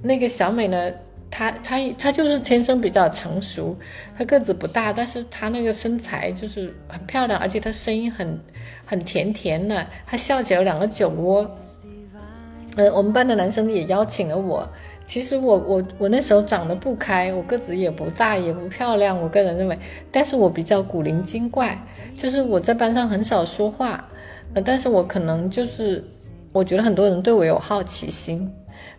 [0.00, 0.90] 那个小美呢，
[1.30, 3.76] 她她她就是天生比较成熟，
[4.16, 8.40] 她个子不大，但是她那个身材就是很漂亮，而且她声音很
[8.86, 11.58] 很甜甜的，她笑起来有两个酒窝。
[12.76, 14.68] 呃，我们班的男生也邀请了我。
[15.06, 19.20] 其实我我我那时候长得不开，我个子也不大，也不漂亮。
[19.20, 19.78] 我个人认为，
[20.10, 21.78] 但是我比较古灵精怪，
[22.16, 24.08] 就是我在班上很少说话。
[24.54, 26.02] 呃，但是我可能就是，
[26.52, 28.50] 我觉得很多人对我有好奇心。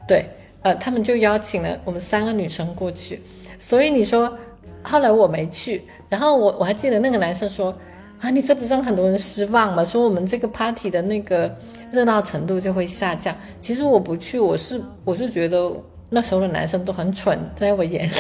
[0.08, 0.30] 对，
[0.62, 3.22] 呃，他们就邀请了我们三个女生过去。
[3.58, 4.38] 所以你说，
[4.84, 5.84] 后来我没去。
[6.08, 7.76] 然后我我还记得那个男生说，
[8.20, 9.84] 啊，你这不是让很多人失望吗？
[9.84, 11.54] 说我们这个 party 的那个。
[11.92, 13.36] 热闹程度就会下降。
[13.60, 15.72] 其实我不去，我是我是觉得
[16.10, 18.14] 那时候的男生都很蠢，在我眼里，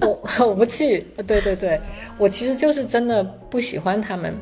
[0.00, 1.06] 我我不去。
[1.26, 1.80] 对对对，
[2.18, 4.34] 我其实就是真的不喜欢他们。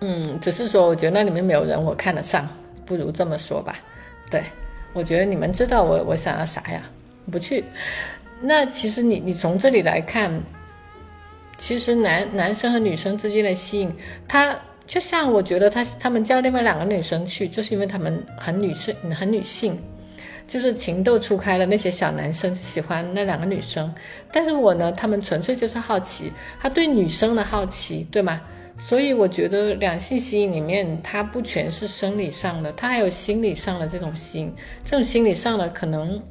[0.00, 2.48] 嗯，只是说我觉得那里面没有人我看得上，
[2.84, 3.76] 不如这么说吧。
[4.30, 4.42] 对，
[4.92, 6.82] 我觉得你们知道我我想要啥呀？
[7.32, 7.64] 不去。
[8.40, 10.42] 那其实你你从这里来看，
[11.56, 13.92] 其实男男生和女生之间的吸引，
[14.28, 14.56] 他。
[14.86, 19.76] 就像我觉得他他们叫另外两个女生去，就是因为他们很女性，很女性，
[20.46, 23.92] 就是情窦初开的那些小男生喜欢那两个女生。
[24.32, 28.40] 但是我呢，他们纯粹就是好奇，他对女生的好奇，对吗？
[28.78, 34.54] 所以我觉得两性吸引里面，它不全是生理上的，它还有心理上的这种吸引。
[34.84, 36.22] 这种心理上的可能，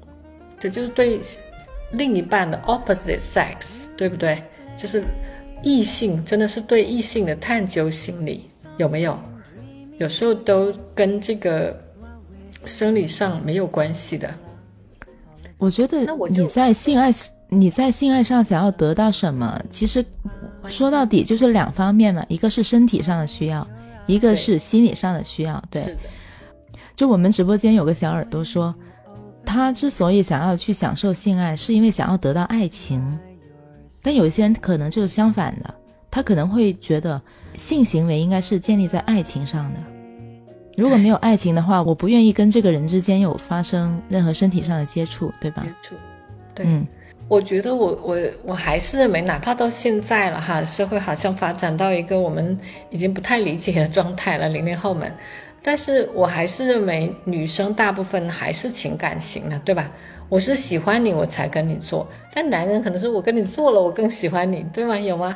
[0.58, 1.20] 这就是对
[1.92, 4.42] 另一半的 opposite sex，对不对？
[4.78, 5.04] 就是。
[5.66, 8.44] 异性真的是对异性的探究心理
[8.78, 9.18] 有没有？
[9.98, 11.76] 有时候都跟这个
[12.66, 14.32] 生理上没有关系的。
[15.58, 17.12] 我觉得你在性爱
[17.50, 20.06] 你在性爱上想要得到什么，其实
[20.68, 23.68] 说到底就是两方面嘛，一个是身体上的需要，
[24.06, 25.64] 一个是心理上的需要。
[25.72, 25.98] 对，
[26.96, 28.76] 就我们直播间有个小耳朵说，
[29.44, 33.18] 他之所以想要去享受性爱，是因为想要得到爱情。
[34.06, 35.74] 但有些人可能就是相反的，
[36.12, 37.20] 他可能会觉得
[37.56, 39.80] 性行为应该是建立在爱情上的。
[40.78, 45.64] 如果没有爱情的话，我不愿意跟这个人之间有发生任何身体上的接触，对吧？
[45.64, 45.96] 接触，
[46.54, 46.68] 对。
[46.68, 46.86] 嗯，
[47.28, 52.56] 我觉得我我我还是认为，哪怕到现在了哈，社会好像发展到一个我们
[52.92, 55.12] 已经不太理解的状态了，零零后们。
[55.64, 59.90] 但是我还是认为，女生大部分还是情感型的，对吧？
[60.28, 62.08] 我是喜欢你，我才跟你做。
[62.34, 64.98] 但男人可能是我跟你做了，我更喜欢你，对吗？
[64.98, 65.36] 有吗？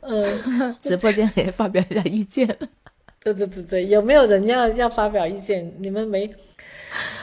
[0.00, 2.46] 嗯 直播间也发表一下意见。
[3.22, 5.72] 对对对对，有没有人要要发表意见？
[5.78, 6.32] 你们没？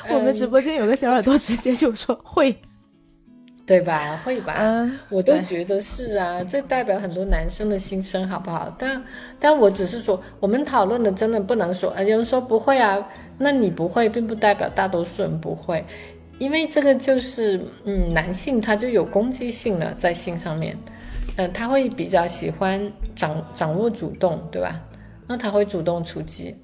[0.10, 2.56] 我们直播间有个小耳朵直接就说会。
[3.68, 4.18] 对吧？
[4.24, 4.56] 会吧？
[4.60, 8.74] 嗯，我都觉得是啊，这代表很多男生的心声，好不好？
[8.80, 9.04] 但
[9.42, 13.06] 但我只是说，我们讨论的真的不能说，有人说不会啊，
[13.38, 15.84] 那你不会，并不代表大多数人不会，
[16.40, 20.78] 因为这个就是，嗯，男性他就有攻击性了，在性上面，
[21.36, 24.82] 嗯，他会比较喜欢掌掌握主动，对吧？
[25.28, 26.56] 那他会主动出击。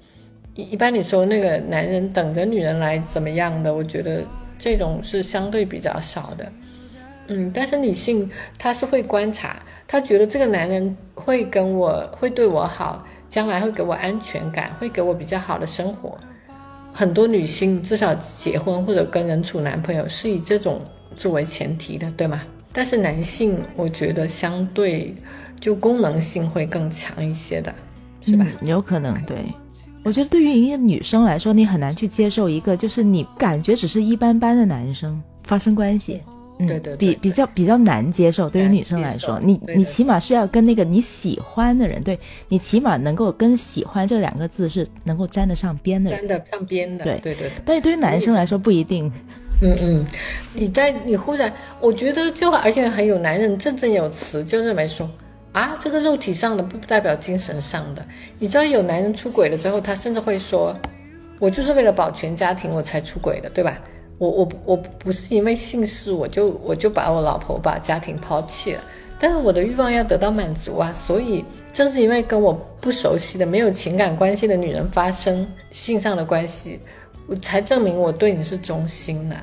[0.54, 4.22] 一一般你说那个男人等着女人来怎么样的，我觉得
[4.58, 6.50] 这种是相对比较少的。
[7.28, 9.56] 嗯，但是女性她是会观察，
[9.86, 16.18] 她觉得这个男人会跟我会对我好，将来会给我安全感，会给我比较好的生活。
[16.92, 20.80] 很多女性至少结婚或者跟人处男朋友是以这种
[21.16, 22.42] 作为前提的，对吗？
[22.72, 25.14] 但是男性我觉得相对
[25.60, 27.74] 就功能性会更强一些的，
[28.20, 28.46] 是吧？
[28.62, 29.36] 有可能，对。
[30.04, 36.20] 我觉得对于一个女生来说，你很难去接受一个就是你感觉只是一般般的男生发生关系。
[36.58, 47.50] 对对，比比较比较难接受，对于女生来说，你你起码是要跟那个你喜欢的人，对你起码能够跟喜欢这两个字是能够沾得上边的，沾得上边的，对对对。
[47.64, 49.10] 但是对于男生来说不一定。
[49.62, 50.06] 嗯嗯，
[50.52, 55.08] 你在你忽然，我觉得就而且很有男人振振有词，就认为说
[55.52, 58.04] 啊，这个肉体上的不代表精神上的。
[58.38, 60.76] 你知道有男人出轨了之后，他甚至会说，
[61.38, 63.78] 我就是为了保全家庭我才出轨的，对吧？
[64.18, 68.80] 我我我不是因为姓氏我就我就把我老婆把家庭抛弃了，
[69.18, 76.78] 但是我的欲望要得到满足啊，所以正是因为跟我不熟悉的没有情感关系的女人发生性上的关系，
[77.26, 79.36] 我才证明我对你是忠心的，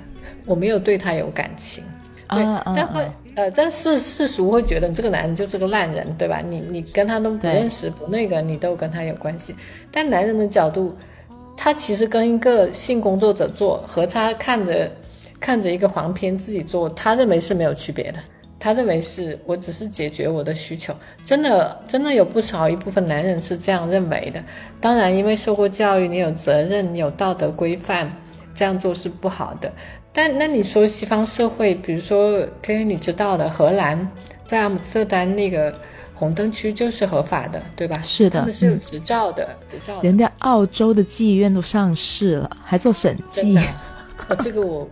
[0.45, 1.83] 我没有对他有感情。
[2.29, 2.41] 对，
[2.73, 3.05] 但会
[3.35, 6.41] 呃，但是世俗会觉得这个男人就是个烂人，对吧？
[6.41, 9.53] 你你跟他都不认识不那个，你都跟他有关系，
[9.91, 10.95] 但男人的角度。
[11.63, 14.91] 他其实跟一个性工作者做，和他看着
[15.39, 18.17] 看着一个黄片自己做，他认为是没有区别的。
[18.59, 20.91] 他认为是我只是解决我的需求。
[21.23, 24.43] 真的，真的有不少一部分男人是这样认为的。
[24.79, 28.11] 当然，因为受过教育，你有责任，你有道德规范，
[28.55, 29.71] 这样做是不好的。
[30.11, 34.09] 但那你说西方社会，比如说，可以你知道的，荷兰
[34.43, 35.71] 在阿姆斯特丹那个。
[36.21, 37.99] 红灯区就是合法的，对吧？
[38.03, 39.99] 是的，他们是有执照的，执照。
[40.03, 43.57] 人家澳洲的妓院都上市了，还做审计。
[44.27, 44.87] 哦，这个我，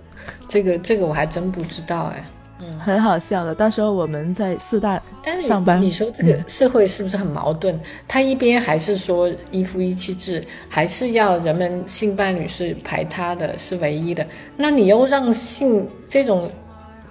[0.48, 2.26] 这个这个我还真不知道哎。
[2.62, 3.54] 嗯，很好笑的。
[3.54, 5.00] 到时候我们在四大
[5.48, 7.80] 上班，你说这个社会是不是很矛盾？
[8.08, 14.26] 他一边还是说一夫一妻制，还是要人们性伴侣是排他的，是唯一的。
[14.58, 16.52] 那你又让性这种。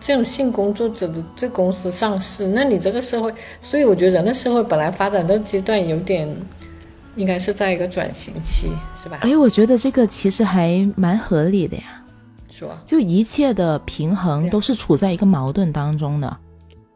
[0.00, 6.28] 这种性工作者的这公司上市，那你这个社会，所以我觉得人类社会本来发展的阶段有点，
[7.16, 9.18] 应该是在一个转型期，是吧？
[9.22, 12.02] 哎，我觉得这个其实还蛮合理的呀。
[12.48, 16.36] 说，就一切的平衡都是处在一个矛盾当中的，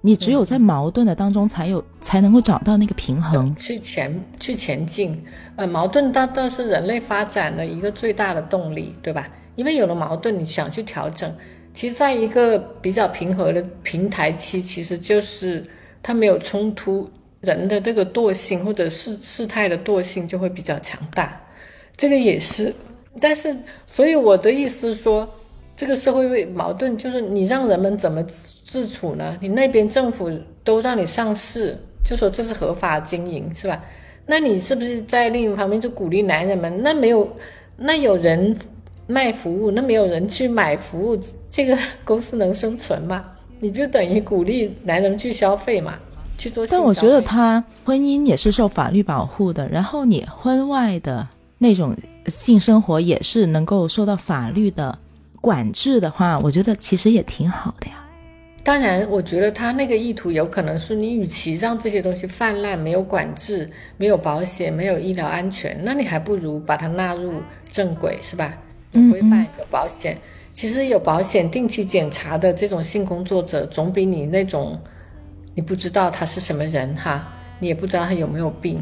[0.00, 5.22] 你只有在矛盾的当中才有才能够找到那个平衡，去前去前进。
[5.56, 9.28] 呃，矛盾大倒是人类发展的一个最大的动力，对吧？
[9.54, 11.32] 因为有了矛盾，你想去调整。
[11.74, 15.64] 其实，在一个比较平和的平台期，其实就是
[16.02, 17.08] 它没有冲突，
[17.40, 21.40] 人的这个惰性或者事事态的惰性就会比较强大。
[21.96, 22.74] 这个也是，
[23.20, 23.56] 但是，
[23.86, 25.26] 所以我的意思是说，
[25.74, 29.38] 这个社会矛盾就是你让人们怎么自处呢？
[29.40, 30.30] 你那边政府
[30.62, 33.82] 都让你上市，就说这是合法经营，是吧？
[34.26, 36.82] 那你是不是在另一方面就鼓励男人们？
[36.82, 37.34] 那没有，
[37.76, 38.54] 那有人。
[39.06, 41.18] 卖服务，那没有人去买服务，
[41.50, 43.24] 这个公司能生存吗？
[43.60, 45.98] 你就等于鼓励男人去消费嘛，
[46.36, 46.66] 去做。
[46.66, 51.28] 但我觉得他婚姻也是受法律保护的，然后你婚外的
[51.58, 51.94] 那种
[52.26, 54.98] 性生活也是能够受到法律的
[55.40, 57.94] 管制的话，我觉得其实也挺好的呀。
[58.64, 67.34] 当然，我觉得他那个意图有可能是你，与其让这些东西泛滥、没有管制、没有保险、没有医疗安全，那你还不如把它纳入
[67.68, 68.56] 正轨，是吧？
[68.92, 70.16] 有规范、有保险。
[70.54, 74.78] 其实有保险、定期检查的这种性工作者，总比你那种
[75.54, 78.78] 你不知道他是什么人哈，你也不知道他有没有病，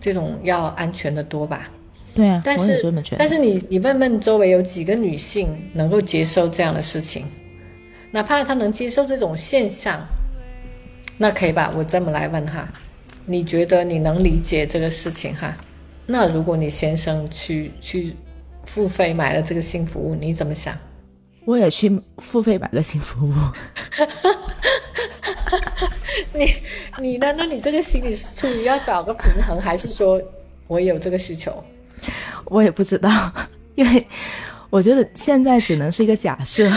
[0.00, 1.70] 这种要安全的多吧？
[2.14, 7.24] 对啊，但是但是你你问问周围有几个女性能够接受这样的事情？
[8.10, 10.04] 哪怕她能接受这种现象，
[11.16, 11.72] 那可以吧？
[11.76, 12.68] 我这么来问哈，
[13.24, 15.56] 你觉得你能理解这个事情哈？
[16.04, 18.14] 那如果你先生去去
[18.64, 20.76] 付费买了这个性服务，你怎么想？
[21.44, 23.32] 我也去付费买个性服务。
[26.32, 26.54] 你
[26.98, 27.32] 你呢？
[27.36, 30.22] 那你这个心理是出于要找个平衡，还是说
[30.68, 31.62] 我有这个需求？
[32.44, 33.10] 我也不知道，
[33.74, 34.06] 因为
[34.70, 36.70] 我觉得现在只能是一个假设。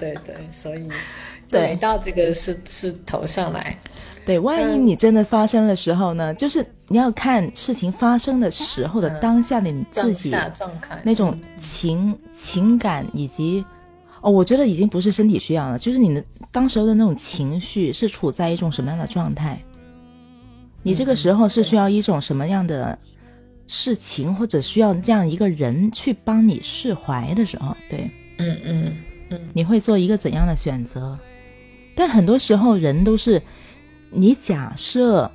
[0.00, 0.88] 对对，所以
[1.46, 3.76] 就没到这个是是头上来。
[4.28, 6.34] 对，万一你真的发生的时候呢？
[6.34, 10.30] 就是你要看事情发生的时候的当下的你自己
[11.02, 13.64] 那种情情感以及
[14.20, 16.22] 哦，我觉得已经不是身体需要了，就是你的
[16.52, 19.58] 当时候的那种情绪是处在一种什么样的状态？
[20.82, 22.98] 你这个时候是需要一种什么样的
[23.66, 27.74] 事情，或者需要这样一个人去帮你释怀的时候？
[27.88, 28.94] 对，嗯嗯。
[29.54, 31.18] 你会做一个怎样的选择？
[31.96, 33.42] 但很多时候，人都是
[34.10, 35.30] 你假设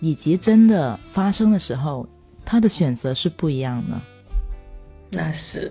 [0.00, 2.08] 以及真的发生的时候，
[2.44, 4.00] 他的选择是不一样的。
[5.10, 5.70] 那是，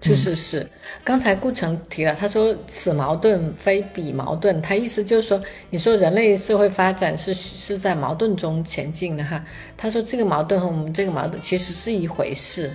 [0.00, 0.68] 确实是。
[1.02, 9.44] 刚才顾城提了，他说“此矛盾非彼矛盾”，他意思就是说，你说人类社会发展是是在矛盾中前进的哈。
[9.76, 12.70] 他说这个矛盾和我们这个矛盾其实是一回事。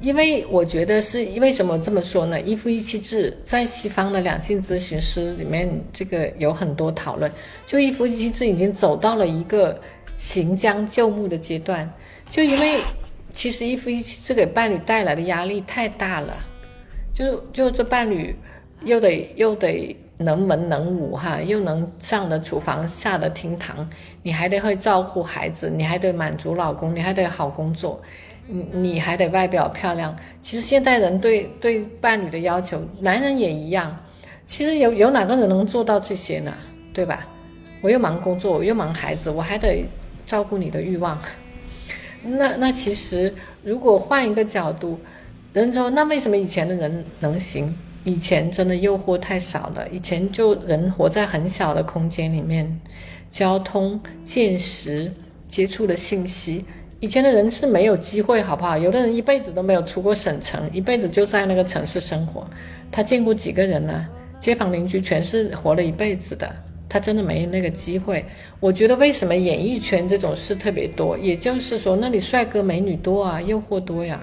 [0.00, 2.40] 因为我觉得是为什么这么说呢？
[2.40, 7.30] 一夫一妻制在西方的两性咨询师里面，这个有很多讨论。
[7.66, 9.80] 就一夫一妻制已经走到了一个
[10.18, 11.90] 行将就木的阶段。
[12.28, 12.80] 就因为
[13.32, 16.36] 其实一夫一妻制给伴侣带来的压力太大了，
[17.14, 18.34] 就就这伴侣
[18.84, 23.88] 又得又得能文能武哈，又能上的厨房下的厅堂，
[24.22, 28.02] 你还得会照顾孩子，你还得满足老公，你还得好工作。
[28.46, 33.96] 你你还得外表漂亮，其实现代人对对伴侣的要求，男人也一样。
[34.46, 36.54] 其实有有哪个人能做到这些呢？
[36.92, 37.26] 对吧？
[37.80, 39.86] 我又忙工作，我又忙孩子，我还得
[40.26, 41.18] 照顾你的欲望。
[42.22, 44.98] 那那其实如果换一个角度，
[45.52, 47.74] 人说那为什么以前的人能行？
[48.04, 52.80] 以前真的诱惑太少了，以前就人活在很小的空间里面，
[53.30, 55.10] 交通、见识、
[55.48, 56.66] 接触的信息。
[57.04, 58.78] 以前的人是没有机会，好不好？
[58.78, 62.48] 有的人一辈子都没有出过省城，一辈子就在那个城市生活，
[62.90, 64.08] 他见过几个人呢？
[64.40, 66.50] 街坊邻居全是活了一辈子的，
[66.88, 68.24] 他真的没那个机会。
[68.58, 74.18] 我觉得为什么演艺圈这种事特别多，也就是说那里帅哥美女多啊，诱惑多呀。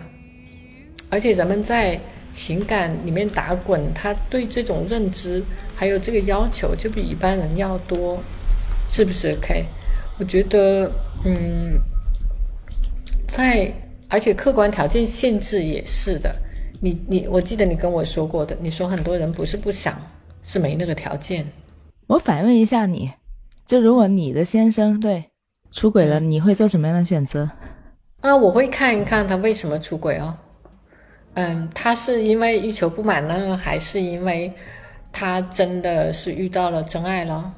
[1.11, 1.99] 而且人们在
[2.33, 5.43] 情感里面打滚，他对这种认知
[5.75, 8.17] 还有这个要求就比一般人要多，
[8.89, 9.65] 是不是？OK？
[10.17, 10.91] 我觉得，
[11.23, 11.77] 嗯。
[13.31, 13.71] 在，
[14.09, 16.35] 而且客观条件限制也是的。
[16.81, 19.97] 你你，我记得你跟我说过的，你说很多人不是不想，
[20.43, 21.47] 是没那个条件。
[22.07, 23.09] 我反问一下你，
[23.65, 25.23] 就如果你的先生对
[25.71, 27.49] 出轨了，你会做什么样的选择？
[28.19, 30.37] 啊，我会看一看他为什么出轨哦。
[31.35, 34.51] 嗯，他是因为欲求不满呢，还是因为
[35.09, 37.53] 他真的是遇到了真爱了？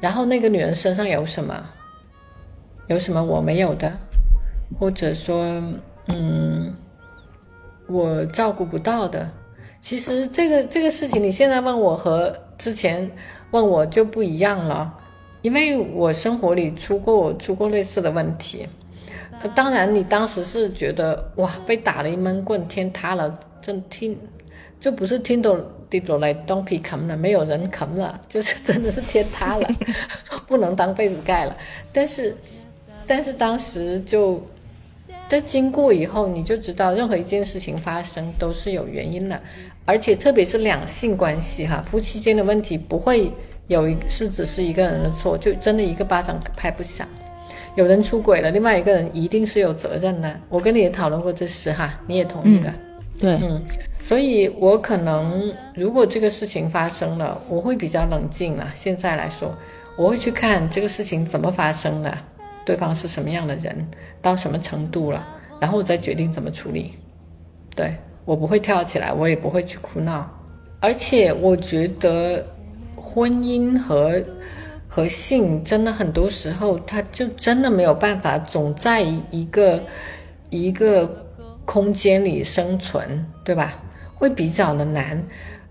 [0.00, 1.64] 然后那个女人身上有什么？
[2.88, 3.96] 有什么我没有的？
[4.78, 5.62] 或者说，
[6.08, 6.74] 嗯，
[7.86, 9.30] 我照顾不到的。
[9.80, 13.10] 其实这个这个事情，你现在问我和之前
[13.50, 14.98] 问我就不一样了，
[15.42, 18.66] 因为我生活里出过出过类似的问题。
[19.54, 24.18] 当然，你当时是觉得哇，被打了一闷棍，天塌了，真听
[24.80, 29.68] 就不是听懂地主来东皮啃了，没有人啃了，就是真的是天塌了，
[30.48, 31.54] 不能当被子盖了。
[31.92, 32.34] 但是，
[33.06, 34.42] 但是当时就。
[35.28, 39.40] 但经过以后，你就知道任何一件事情发生都是有原因的，
[39.84, 43.32] 而且特别是两性关系哈，夫妻间的问题不会
[43.66, 47.08] 有一是只是一个人的错，就真的一个巴掌拍不响。
[47.74, 50.38] 有人出轨了，另外一个人一定是有责任的。
[50.48, 52.72] 我跟你也讨论过这事哈，你也同意的。
[53.18, 53.60] 对，嗯，
[54.00, 58.68] 所以我可能如果这个事情发生了，我会比较冷静了。
[58.76, 59.52] 现在来说，
[59.96, 62.16] 我会去看这个事情怎么发生的。
[62.64, 63.88] 对方是什么样的人，
[64.22, 65.26] 到什么程度了，
[65.60, 66.94] 然后我再决定怎么处理。
[67.76, 70.30] 对我不会跳起来，我也不会去哭闹。
[70.80, 72.46] 而且我觉得，
[72.96, 74.22] 婚姻和
[74.88, 79.82] 和性真的很多时候，他就真的没有办法总在一个
[80.50, 81.26] 一个
[81.64, 83.82] 空间里生存，对吧？
[84.14, 85.22] 会比较的难。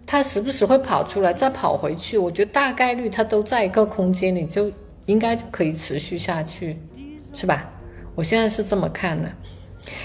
[0.06, 2.18] 他时不时会跑出来，再跑回去。
[2.18, 4.70] 我觉得大概率他都在一个空间里，就
[5.06, 6.78] 应该可以持续下去，
[7.34, 7.70] 是吧？
[8.16, 9.32] 我现在是这么看的。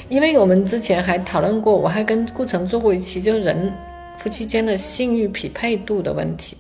[0.08, 3.72] 因为我们之前还讨论过，我还跟顾城做过一期，就是人
[4.18, 6.56] 夫妻间的性欲匹配度的问题。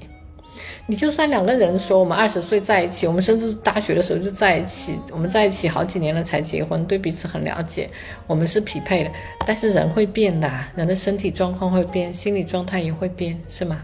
[0.86, 7.90] 你就算两个人说我们二十岁在一起，我们甚至大学的时候就在一起，我们在一起好几年了才结婚，对彼此很了解，
[8.26, 9.10] 我们是匹配的。
[9.46, 13.82] 但是人会变的，人的身体状况会变，心理状态也会变，是吗？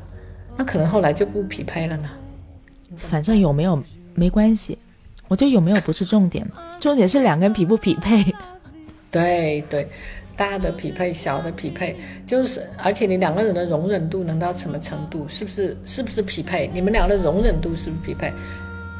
[0.57, 2.09] 那可能后来就不匹配了呢。
[2.97, 3.83] 反正有没有
[4.15, 4.79] 没关系，
[5.29, 6.47] 我觉得有没有不是重点，
[6.81, 8.25] 重点是两个人匹不匹配。
[9.11, 9.87] 对对，
[10.37, 11.97] 大的匹配，小的匹配，
[12.27, 15.27] 就是而且你两个人的容忍度能到什么程度？
[15.29, 16.71] 是不是是不是匹配？
[16.75, 18.33] 你们俩的容忍度是不是匹配？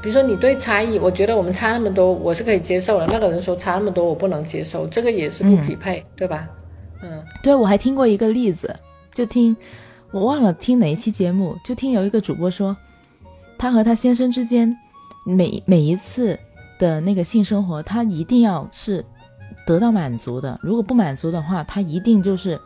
[0.03, 3.07] 比如说你对差异，我觉得我们差那么多，我是可以接受的。
[3.07, 6.49] 那个人说差那么多，我不能接受，这个也是不匹配，对吧？
[7.03, 8.77] 嗯，对，我还听过一个例子，
[9.15, 9.57] 就听
[10.13, 12.77] 我忘了听哪一期节目，就听有一个主播说，
[13.57, 14.77] 他和他先生之间
[15.25, 16.39] 每每一次
[16.79, 19.05] 的那个性生活，他一定要是。
[19.67, 22.59] 得到满足的，如果不满足的话，他一定就是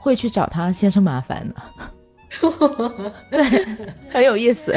[0.00, 1.54] 会去找他先生麻烦的。
[3.30, 3.66] 对，
[4.08, 4.74] 很有意思。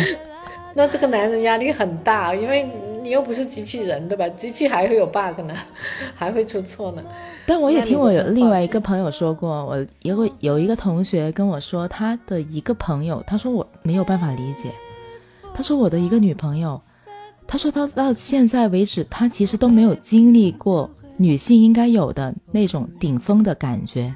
[0.73, 2.69] 那这个男人压力很大，因为
[3.01, 4.27] 你又不是机器人，对吧？
[4.29, 5.55] 机器还会有 bug 呢，
[6.15, 7.01] 还会出错呢。
[7.45, 14.73] 但我也听我有另外一个朋友说过，我有个有一个同学跟我说，他的一个朋友，他说我没有办法理解。
[15.53, 16.81] 他说我的一个女朋友，
[17.47, 20.89] 他说他到现在为止，他其实都没有经历过。
[21.17, 24.15] 女性应该有的那种顶峰的感觉，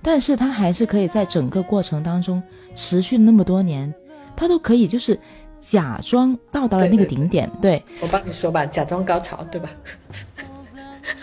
[0.00, 2.42] 但是她还是可以在整个过程当中
[2.74, 3.92] 持续那么多年，
[4.34, 5.20] 她都可以就是
[5.60, 7.50] 假装到达了那个顶点。
[7.60, 9.68] 对我帮你说吧，假装高潮，对吧？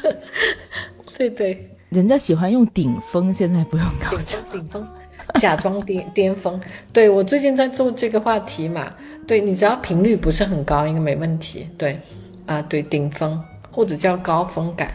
[1.18, 4.88] 对对，人家喜欢用顶峰，现在不用高潮，顶峰，
[5.40, 6.60] 假装巅巅峰。
[6.92, 8.94] 对我最近在做这个话题嘛，
[9.28, 11.70] 对你只要频率不是很高，应该没问题。
[11.78, 12.00] 对，
[12.46, 13.42] 啊，对，顶峰。
[13.76, 14.88] 或者叫高峰感，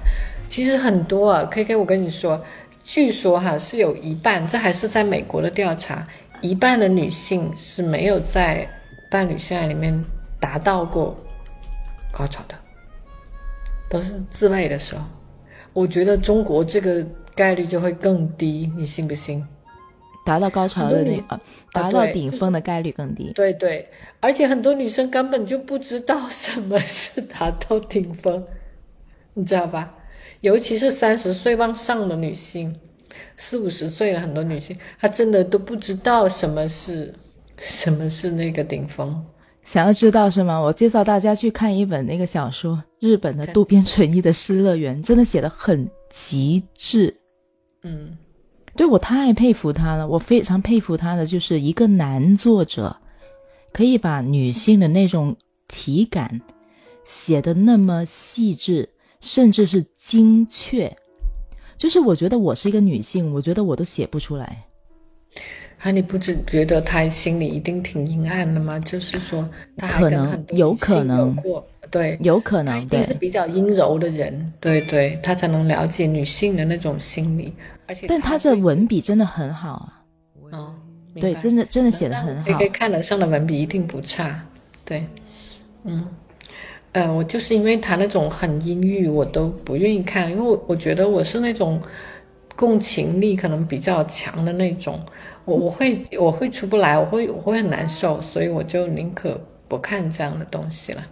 [0.46, 1.44] 其实很多啊。
[1.50, 2.40] K K，我跟你说，
[2.84, 6.06] 据说哈是有一半，这还是在美国的调查，
[6.42, 8.68] 一半的女性是没有在
[9.10, 10.00] 伴侣生涯里面
[10.38, 11.16] 达到过
[12.12, 12.54] 高潮的，
[13.90, 15.02] 都是自慰的时候。
[15.72, 17.04] 我觉得中国这个
[17.34, 19.44] 概率就会更低，你信不信？
[20.28, 21.40] 达到高潮的那啊，
[21.72, 23.32] 达到顶峰的概率更低。
[23.34, 23.88] 对对，
[24.20, 28.44] 而且很多女生根本就不知道什么是达到顶峰。
[29.32, 29.94] 你知道吧？
[30.42, 32.76] 尤其是三十岁往上的女性，
[33.38, 37.14] 四五十岁了，很多女性她真的都不知道什么是
[37.56, 39.24] 什么是那个顶峰。
[39.64, 40.60] 想要知道是吗？
[40.60, 47.14] 我介绍大家去看一本那个小说，日本的渡边淳一的《失乐园》，真的写的很极致。
[47.82, 48.16] 嗯，
[48.78, 52.96] 对我太佩服他了，我非常佩服他的就是一个男作者，
[53.72, 56.40] 可以把女性的那种体感
[57.04, 58.88] 写的那么细致。
[59.20, 60.96] 甚至是精确，
[61.76, 64.64] 就是我觉得我是一个女性，我觉得我都写不出来。
[65.80, 68.78] 啊，你不只觉得他心里一定挺阴暗的吗？
[68.78, 69.44] 就是说，
[69.76, 77.54] 他可能有可能过，对，有可能，对，是比较阴柔的人，对对，他才能了解女性的那种心理。
[77.86, 80.04] 而且，但他这文笔真的很好啊。
[80.52, 80.74] 哦，
[81.20, 84.44] 对，真的真的写的很好，可以看得上的文笔一定不差。
[84.84, 85.06] 对，
[85.84, 86.06] 嗯。
[86.92, 91.78] 呃，我就是因为他那种很阴郁，我都不愿意看，因为我我觉得我是那种
[92.56, 94.98] 共情力可能比较强的那种，
[95.44, 101.06] 我我会我会出不来，我会我会很难受，所以我就宁可不看这样的东西了。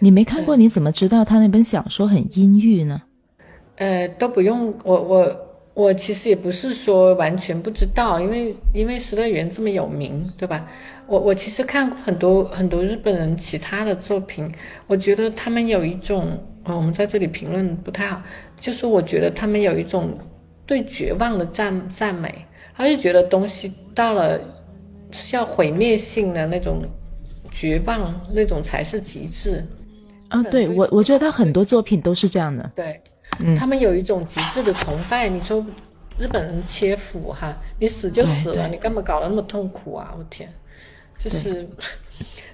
[0.00, 3.02] 你没看过，你怎么知道他那本小说很阴郁呢？
[3.76, 5.46] 呃，都不用，我我。
[5.72, 10.68] 我其实也不是说完全不知道，因为因为《失乐园》这么有名，对吧？
[11.06, 14.46] 我我其实看过很多很多日本人其他的作品，
[14.88, 18.20] 我觉得他们有一种，我们在这里评论不太好，
[18.58, 20.12] 就是我觉得他们有一种
[20.66, 22.34] 对绝望的赞赞美，
[22.76, 24.38] 他就觉得东西到了
[25.12, 26.82] 是要毁灭性的那种
[27.50, 29.64] 绝望，那种才是极致。
[30.30, 32.70] 啊，对我我觉得他很多作品都是这样的。
[32.74, 33.00] 对。
[33.58, 35.26] 他们有一种极致的崇拜。
[35.26, 35.64] 你说
[36.18, 40.12] 日本人切腹哈，你死就死了，你干嘛搞得那么痛苦啊？
[40.18, 40.52] 我天，
[41.16, 41.66] 就是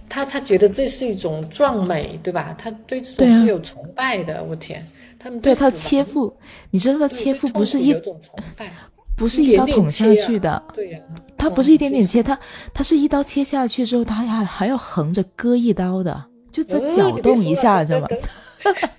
[0.08, 2.54] 他他觉得这是一种壮美，对吧？
[2.56, 4.44] 他对这种是有崇拜的。
[4.44, 4.86] 我天，
[5.18, 6.32] 他们对他切腹，
[6.70, 8.72] 你知道他切腹不是一有种崇拜，
[9.16, 11.00] 不是一刀捅下去的，对呀，
[11.36, 12.38] 他不是一点点切，他
[12.72, 16.24] 他是一刀切下去之后，他还还要横着割一刀的，
[16.56, 18.08] 就再搅动一下，知道吗？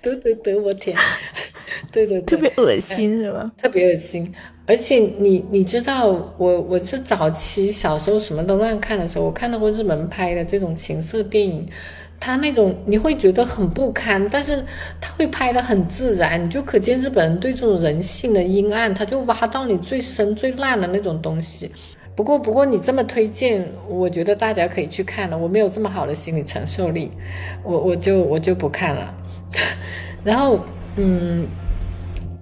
[0.00, 0.96] 对对对，我天，
[1.90, 3.50] 对对，特别恶心是吧？
[3.60, 4.32] 特别恶心，
[4.64, 6.06] 而且你你知道，
[6.38, 11.66] 我我是早期小时候什么都乱看的时候，我看到过日本拍的这种情色电影，
[12.20, 14.64] 他那种你会觉得很不堪，但是
[15.00, 21.72] 他会拍的很自然，你就可见日本人对这种人性的阴暗，他就挖到你最深最烂的那种东西。
[22.18, 25.38] 不过不过你这么推荐，我觉得大家可以去看了。
[25.38, 27.12] 我没有这么好的心理承受力，
[27.62, 29.14] 我我就我就不看了。
[30.24, 30.58] 然后，
[30.96, 31.46] 嗯，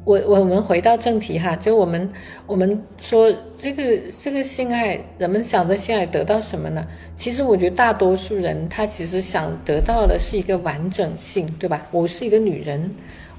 [0.03, 2.11] 我我们回到正题哈，就我们
[2.47, 3.83] 我们说这个
[4.19, 6.83] 这个性爱，人们想在性爱得到什么呢？
[7.15, 11.87] 其实我觉得大多数人他其实想得到的是一个完整性，对吧？
[11.91, 12.91] 我是一个女人，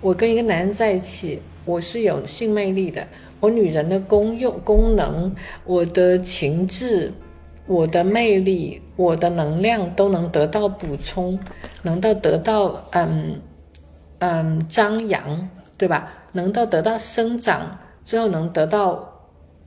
[0.02, 3.08] 我跟一个男人在一起，我是有性魅力的，
[3.40, 5.36] 我女人的功用功能，
[5.66, 7.12] 我的情志。
[7.70, 11.38] 我的魅力，我的能量都能得到补充，
[11.82, 13.38] 能到得到嗯
[14.20, 16.10] 嗯张扬，对吧？
[16.32, 19.06] 能到得到生长，最后能得到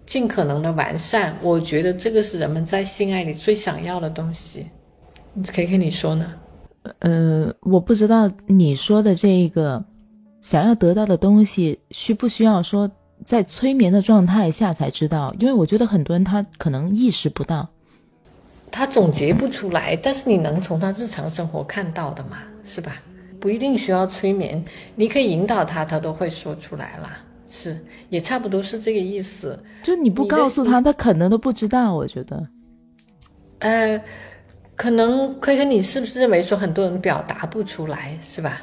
[0.07, 1.37] 尽可能的完善。
[1.43, 4.64] 我觉得这个是人们在性爱里最想要的东西。
[5.53, 6.33] 可以跟你说呢？
[7.01, 9.85] 呃，我不知道你说的这个
[10.41, 12.91] 想要得到的东西，需不需要说
[13.25, 15.35] 在催眠的状态下才知道？
[15.39, 17.68] 因为我觉得很多人他可能意识不到。
[18.71, 22.93] 他总结不出来，但是你能从他日常生活看到的嘛，是吧？
[23.41, 24.64] 不一定需要催眠，
[24.95, 27.18] 你可以引导他，他都会说出来啦。
[27.51, 29.59] 是，也差不多是这个意思。
[29.83, 31.93] 就你不告诉他，他可能都不知道。
[31.95, 32.47] 我觉得，
[33.59, 34.01] 呃，
[34.77, 38.62] 可能可以跟你是不是认为说很多人表达不出来，是吧？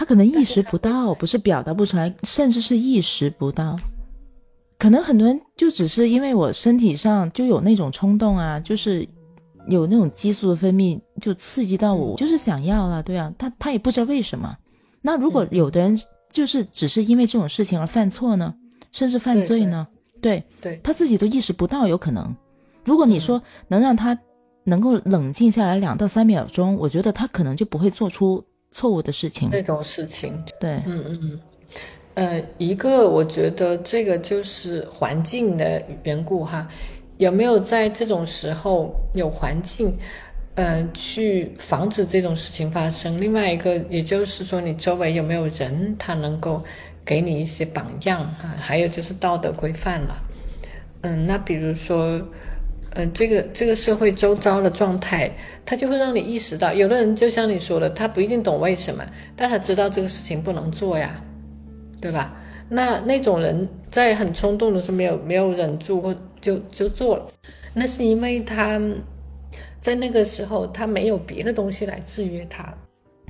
[0.00, 3.76] 他可能意识不到，不是表达不出来，甚至是意识不到。
[4.78, 9.06] 可能很多人就只是因为我身体上就有那种冲动啊，就是。
[9.68, 14.56] 有那种激素的分泌，就刺激到我，就是想要了，对啊，他他也不知道为什么。
[15.02, 15.96] 那如果有的人
[16.32, 18.54] 就是只是因为这种事情而犯错呢，
[18.90, 19.86] 甚至犯罪呢？
[20.22, 22.34] 对对，他自己都意识不到，有可能。
[22.86, 24.18] 如果你说能让他
[24.64, 29.48] 能够冷静下来两到三秒钟，我觉得他可能就不会做出错误的事情。
[29.50, 31.40] 那种事情，对，嗯嗯嗯，
[32.14, 36.68] 呃，一个我觉得这个就是环境的缘故哈。
[37.18, 39.94] 有没有在这种时候有环境，
[40.54, 43.20] 嗯，去防止这种事情发生？
[43.20, 46.64] 另外一个，也就是说，你周围有没有人，他能够
[47.04, 48.56] 给你一些榜样啊？
[48.58, 50.16] 还有就是道德规范了。
[51.02, 52.18] 嗯，那比如说，
[52.94, 55.30] 嗯，这个这个社会周遭的状态，
[55.64, 59.04] 他就会让你意识到，有的人就像你说的，他不一定懂为什么，
[59.36, 61.22] 但他知道这个事情不能做呀，
[62.00, 62.36] 对吧？
[62.68, 66.14] 那那种人在很冲动的时候没有没有忍住或。
[66.40, 67.26] 就就做了，
[67.74, 68.80] 那是因为他
[69.78, 72.72] 在那个时候他没有别的东西来制约他。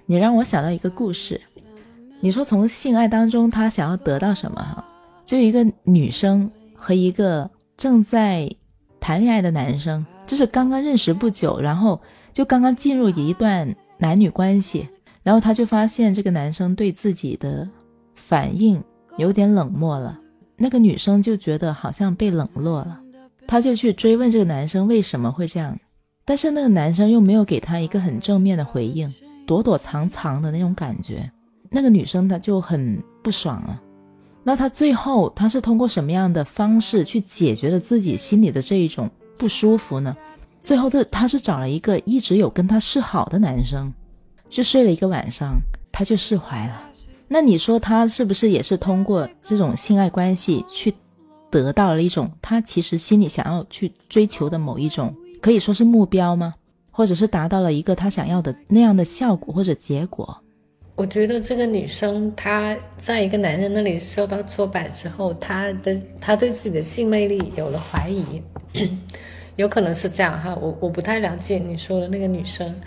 [0.07, 1.41] 你让我想到一个故事，
[2.21, 4.63] 你说从性爱当中他想要得到什么？
[4.63, 4.85] 哈，
[5.25, 8.49] 就一个女生和一个正在
[9.01, 12.01] 谈恋爱的男生，就是刚刚认识不久，然后
[12.32, 14.88] 就刚刚进入一段男女关系，
[15.22, 17.68] 然后他就发现这个男生对自己的
[18.14, 18.82] 反应
[19.16, 20.18] 有点冷漠了。
[20.57, 23.01] 那个女生就觉得好像被冷落了，
[23.46, 25.78] 她就去追问这个男生为什么会这样，
[26.24, 29.12] 但是那个男生又没有给她一个很正面的回应，
[29.46, 31.30] 躲躲藏藏的那种感觉，
[31.70, 33.80] 那个女生她就很不爽啊。
[34.43, 40.16] 那他最后他是通过什么样的方式去解决了自己心里的这一种不舒服呢？
[40.62, 43.93] 最后的他是找了一个一直有跟他示好的男生，
[44.49, 45.61] 就睡了一个晚上，
[45.93, 46.82] 他就释怀了。
[47.28, 50.93] 那你说他是不是也是通过这种性爱关系去
[51.49, 56.55] 得到了一种他其实心里想要去追求的某一种可以说是目标吗？
[56.91, 60.36] 或者是达到了一个他想要的那样的效果或者结果？
[61.01, 68.42] 我觉得这个女生她在一个男人那里受到挫败之后，她的她对自己的性魅力有了怀疑，
[69.57, 70.55] 有可能是这样哈。
[70.61, 72.78] 我我不太了解你说的那个女生。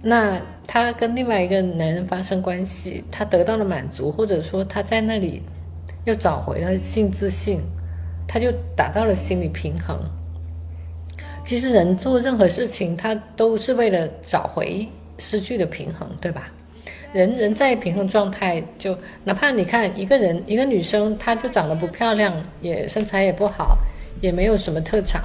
[0.00, 5.42] 那他跟另外一个男人发生关系，他得到了满足，或者说他在那里
[6.06, 7.60] 又找回了性自信，
[8.26, 10.00] 他就达到了心理平衡。
[11.44, 14.88] 其实人做任何事情，他都是为了找回
[15.18, 16.50] 失去的平衡，对吧？
[17.12, 23.78] 人人在平衡状态，就哪怕你看一个人，一个女生，她就长得不漂亮，也身材也不好，
[24.20, 25.22] 也没有什么特长，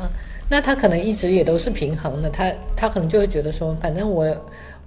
[0.49, 4.35] 那她可能一直也都是平衡的，她她可能就会觉得说，反正我。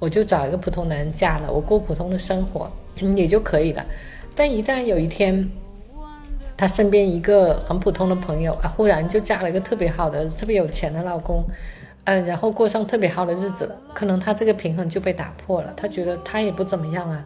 [0.01, 2.71] 我就找一个普通男人嫁了，我过普通的生活
[3.17, 3.85] 也就可以了。
[4.33, 5.51] 但一旦有一天，
[6.57, 11.43] 她身边一个很普通的朋友啊，忽然就嫁了一个特别好的、特别有钱的老公，
[12.09, 15.71] 嗯，然后过上特别好的日子了，可能他这个平衡就被打破了。
[15.77, 17.23] 他觉得他也不怎么样啊，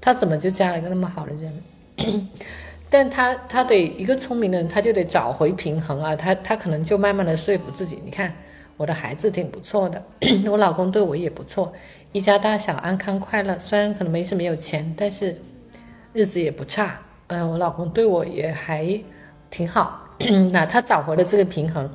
[0.00, 2.28] 他怎么就嫁了一个那么好的人？
[2.88, 6.14] 但他他得一个聪明的人，他就得找回平衡啊。
[6.14, 8.32] 他他可能就慢慢的说服自己，你看
[8.76, 10.00] 我的孩子挺不错的，
[10.48, 11.72] 我老公对我也不错，
[12.12, 13.58] 一家大小安康快乐。
[13.58, 15.36] 虽然可能没什么有钱，但是
[16.12, 17.00] 日子也不差。
[17.26, 19.00] 嗯，我老公对我也还
[19.50, 20.06] 挺好。
[20.52, 21.90] 那他找回了这个平衡，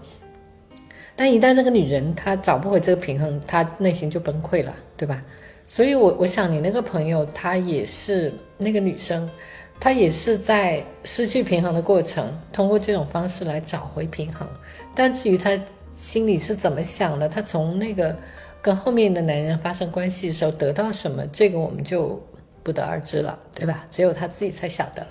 [1.16, 5.22] 但一旦这个女人她找不回这个平衡，她内心就崩溃了，对吧？
[5.68, 9.30] 所以，我我想你那个朋友，她也是那个女生。
[9.78, 14.47] 她也是在失去平衡的过程，通过这种方式来找回平衡。
[14.95, 15.51] 但至于她
[15.91, 18.16] 心里是怎么想的，她从那个
[18.61, 22.22] 跟后面的男人发生关系的时候得到什么，这个我们就
[22.63, 23.86] 不得而知了，对吧？
[23.91, 25.09] 只有她自己才晓得了。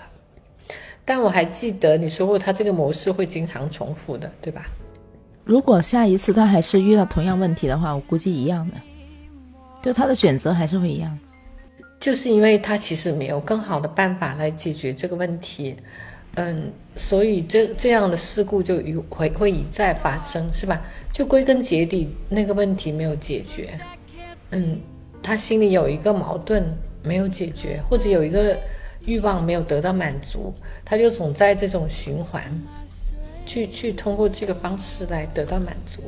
[1.04, 4.66] 但我还记得你说过，他这个模式会经常重复的，对吧？
[5.44, 8.76] 如果下一次他还是遇到同样问题的话，我估计一样的，
[9.82, 11.18] 就他的选择还是会一样。
[12.00, 15.74] 就是因为他其实没有更好的办法来解决这个问题，
[16.34, 18.76] 嗯，所以这这样的事故就
[19.08, 20.82] 会会一再发生，是吧？
[21.12, 23.78] 就归根结底那个问题没有解决，
[24.50, 24.78] 嗯，
[25.22, 26.64] 他心里有一个矛盾
[27.02, 28.58] 没有解决，或者有一个
[29.06, 30.52] 欲望没有得到满足，
[30.84, 32.42] 他就总在这种循环，
[33.46, 36.02] 去去通过这个方式来得到满足。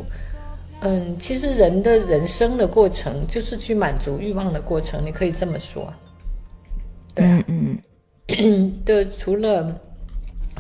[0.80, 5.90] 嗯，其实人的人生的过程就是去满足欲望的过程，你可以这么说。
[7.14, 9.80] 嗯嗯， 对除了，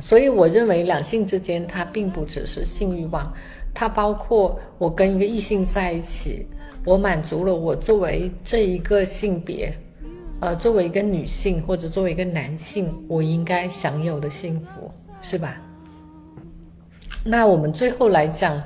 [0.00, 3.30] 所以我认为两性之间它并不只是性欲望，
[3.74, 6.46] 它包括我跟一个异性在一起，
[6.86, 9.70] 我满足了我作为这一个性别，
[10.40, 15.60] 呃，作为一个女性或者作为一个男性，我应该享有的幸福，是吧？
[17.26, 18.62] 那我们最后来讲，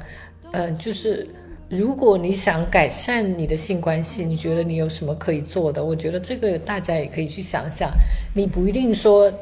[0.52, 1.26] 嗯，就是。
[1.72, 5.84] 如果你想改善你的性关系，你觉得你有什么可以做的？
[5.84, 7.88] 我觉得这个大家也可以去想想。
[8.34, 9.32] 你不一定说，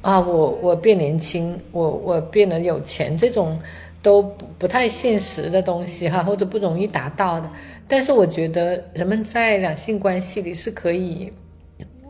[0.00, 3.56] 啊，我我变年轻，我我变得有钱，这种
[4.02, 4.20] 都
[4.58, 7.48] 不太现实的东西哈，或者不容易达到的。
[7.86, 11.32] 但是我觉得人们在两性关系里是可以，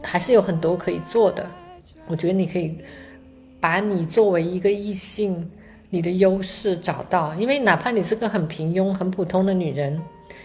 [0.02, 1.46] 还是有很多可以做的。
[2.06, 2.78] 我觉得你可以
[3.60, 5.50] 把你作为一个异性。
[5.88, 10.02] 你的优势找到，因为哪怕你是个很平庸、很普通的女人，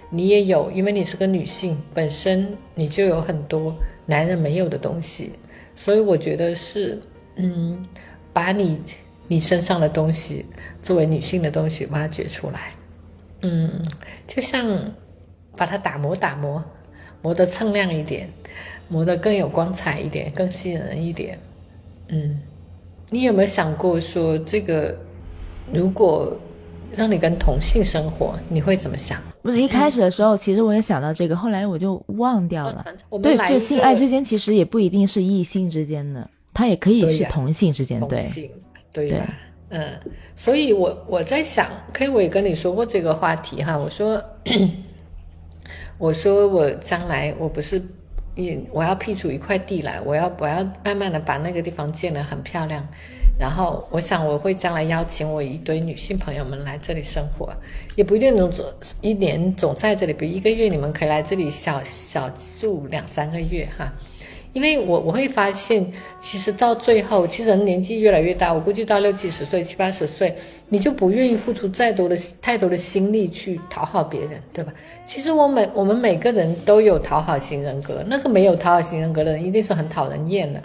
[0.10, 3.76] 你也有，因为你是个女性，本身你就有很多
[4.06, 5.32] 男人没有的东西，
[5.76, 7.02] 所以我觉得是，
[7.38, 7.84] 嗯，
[8.32, 8.80] 把你
[9.28, 10.46] 你身上的东西
[10.84, 12.74] 作为女性的东西挖掘出来，
[13.42, 13.84] 嗯，
[14.28, 14.94] 就像
[15.58, 16.64] 把它打磨打磨，
[17.24, 18.30] 磨得锃亮一点，
[18.88, 21.40] 磨得更有光彩一点，更吸引人一点，
[22.10, 22.40] 嗯，
[23.10, 24.96] 你有没有想过说这个？
[25.74, 26.38] 如果
[26.96, 29.22] 让你跟同性生活，你会怎么想？
[29.42, 32.86] 不是一开始的时候，其实我也想到这个，后来我就忘掉了。
[33.24, 38.00] 对，就性爱之间其实也不一定是异性之间的，它也可以是同性之间。
[38.08, 38.24] 对，
[38.92, 39.34] 对吧？
[39.70, 39.88] 嗯，
[40.36, 43.78] 所以我我在想，可以我也跟你说过这个话题哈。
[43.78, 44.22] 我说，
[45.98, 47.82] 我说我将来我不是
[48.36, 52.86] 也我要辟出一块地来，我要我要慢慢的把那个地方建得很漂亮。
[53.42, 57.50] 然后我想我会将来邀请我一堆女性朋友们来这里生活，
[57.96, 58.64] 也不一定能总
[59.02, 62.30] 一年总在这里，比如一个月你们可以来这里小小
[62.60, 63.92] 住两三个月哈，
[64.54, 70.36] 因为我我会发现，其实到最后，其实人年纪越来越大，我估计到六七十岁、七八十岁，
[70.70, 74.72] 你就不愿意付出再多的太多的心力去讨好别人，对吧？
[75.04, 80.62] 其实我每我们每个人都有讨好型人格，那个没有讨好型人格的人一定是很讨人厌的。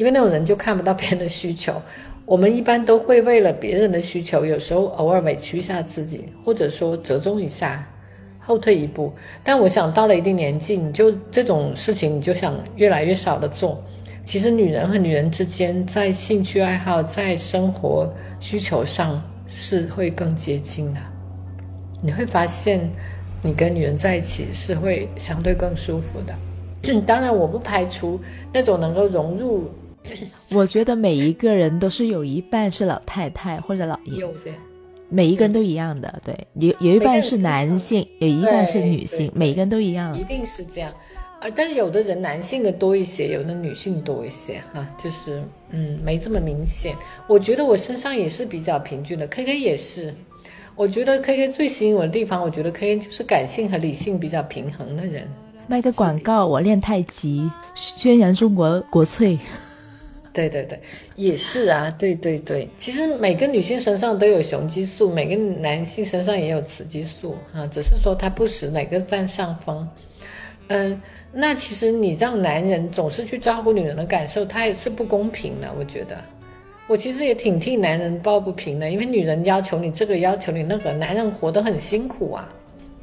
[0.00, 1.74] 因为那种人就看不到别人的需求，
[2.24, 7.86] 我们一般都会为了别人的需求，有时候偶尔委屈一下自己，或者说折中一下，
[8.40, 9.12] 后退一步。
[9.44, 13.78] 但我想到了一定年纪，你就这种事情，你就想越来越少的做。
[14.24, 21.00] 其实女人和女人之间，在兴趣爱好、在生活需求上是会更接近的。
[22.00, 22.90] 你会发现，
[23.42, 26.32] 你跟女人在一起是会相对更舒服的。
[27.06, 28.18] 当然，我不排除
[28.50, 29.70] 那种能够融入。
[30.52, 34.50] 我觉得每一个人都是有一半是老太太或者老爷子，
[35.08, 36.20] 每一个人都一样的。
[36.24, 40.18] 对，有有一半是男性，有一半是女性，每一个人都一样。
[40.18, 40.92] 一定是这样，
[41.40, 46.94] 而但是有的人男性的多一些，有的女性多一些，哈，就是嗯，没这么明显。
[47.28, 50.14] 我觉得我身上也是比较平均的，K K 也是。
[50.76, 55.28] 我觉得 K K 最吸引我的地方，我觉得 K K 就是感性和理性比较平衡的人。
[55.66, 59.38] 卖个广告，我练太极，宣扬中国国粹。
[60.32, 60.80] 对对对，
[61.16, 62.68] 也是啊，对对对。
[62.76, 69.88] 其实每个女性身上都有雄激素，每个男性身上也有雌激素啊，只是说他不时哪个占上风。
[70.68, 71.02] 嗯，
[71.32, 75.68] 那其实你让男人总是去照顾女人的感受，他也是不公平的。
[75.76, 76.16] 我觉得，
[76.86, 82.48] 我其实也挺替男人抱不平的，因为女人要求你这个，要求你那个，男人活得很辛苦啊。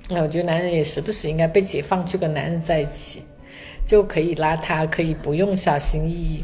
[0.10, 3.22] 那我觉得男人也时不时应该被解放，去跟男人在一起。
[3.88, 6.44] 就可以邋遢，可以不用小心翼翼。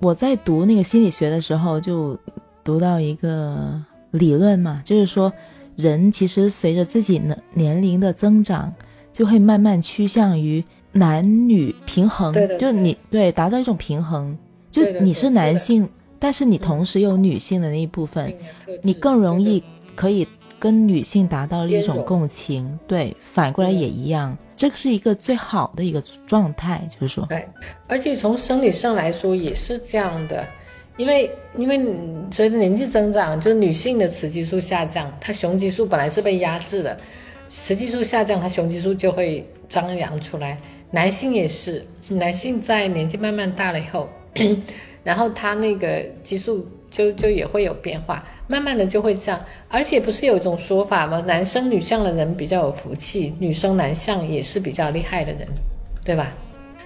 [0.00, 2.18] 我在读那个心理学的时候，就
[2.64, 3.80] 读到一个
[4.12, 5.30] 理论嘛，就是说，
[5.76, 8.72] 人其实随着自己年年龄的增长，
[9.12, 12.32] 就会慢慢趋向于男女平衡。
[12.32, 14.36] 对对，就你对达到一种平衡，
[14.70, 15.86] 就你是男性，
[16.18, 18.34] 但是你同时有女性的那一部分，
[18.82, 19.62] 你更容易
[19.94, 20.26] 可以
[20.58, 22.78] 跟女性达到一种共情。
[22.86, 24.36] 对，反过来也一样。
[24.58, 27.48] 这是一个最好的一个状态，就是说，对，
[27.86, 30.44] 而且从生理上来说也是这样的，
[30.96, 31.80] 因为因为
[32.32, 36.98] 随着年纪增长，就是女性的雌激素下降，她雄激素本来是被压制的，
[37.48, 40.60] 雌激素下降，她雄激素就会张扬出来。
[40.90, 44.08] 男性也是，男性在年纪慢慢大了以后，
[45.04, 46.66] 然后他那个激素。
[46.90, 49.38] 就就也会有变化，慢慢的就会这样，
[49.68, 51.22] 而且不是有一种说法吗？
[51.26, 55.46] 男生女相的人比较有福气，女生男相也是比较厉害的人，
[56.04, 56.34] 对吧？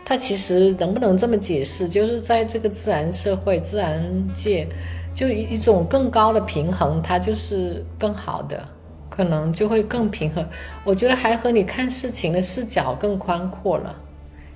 [0.04, 1.88] 他其实能不能这么解释？
[1.88, 4.02] 就是在这个自然社会、自然
[4.34, 4.66] 界，
[5.14, 8.68] 就一一种更高的平衡，它就是更好的，
[9.08, 10.44] 可能就会更平衡。
[10.84, 13.94] 我觉得还和你看事情的视角更宽阔了，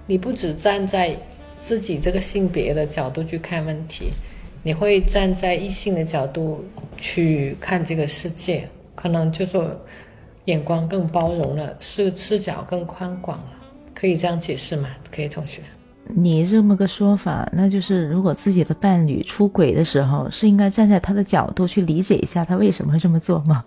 [0.07, 1.17] 你不只站在
[1.61, 4.11] 自己这个性别的角度去看问题。
[4.67, 6.65] 你会站在异性的角度
[6.97, 9.71] 去看这个世界，可能就说
[10.47, 13.53] 眼光更包容了，视视角更宽广了，
[13.95, 14.89] 可以这样解释吗？
[15.15, 15.63] 可以，同学。
[16.09, 23.65] 你这么个说法，那就是如果自己的伴侣出轨的时候，是应该站在他的角度去理解一下他为什么会这么做吗？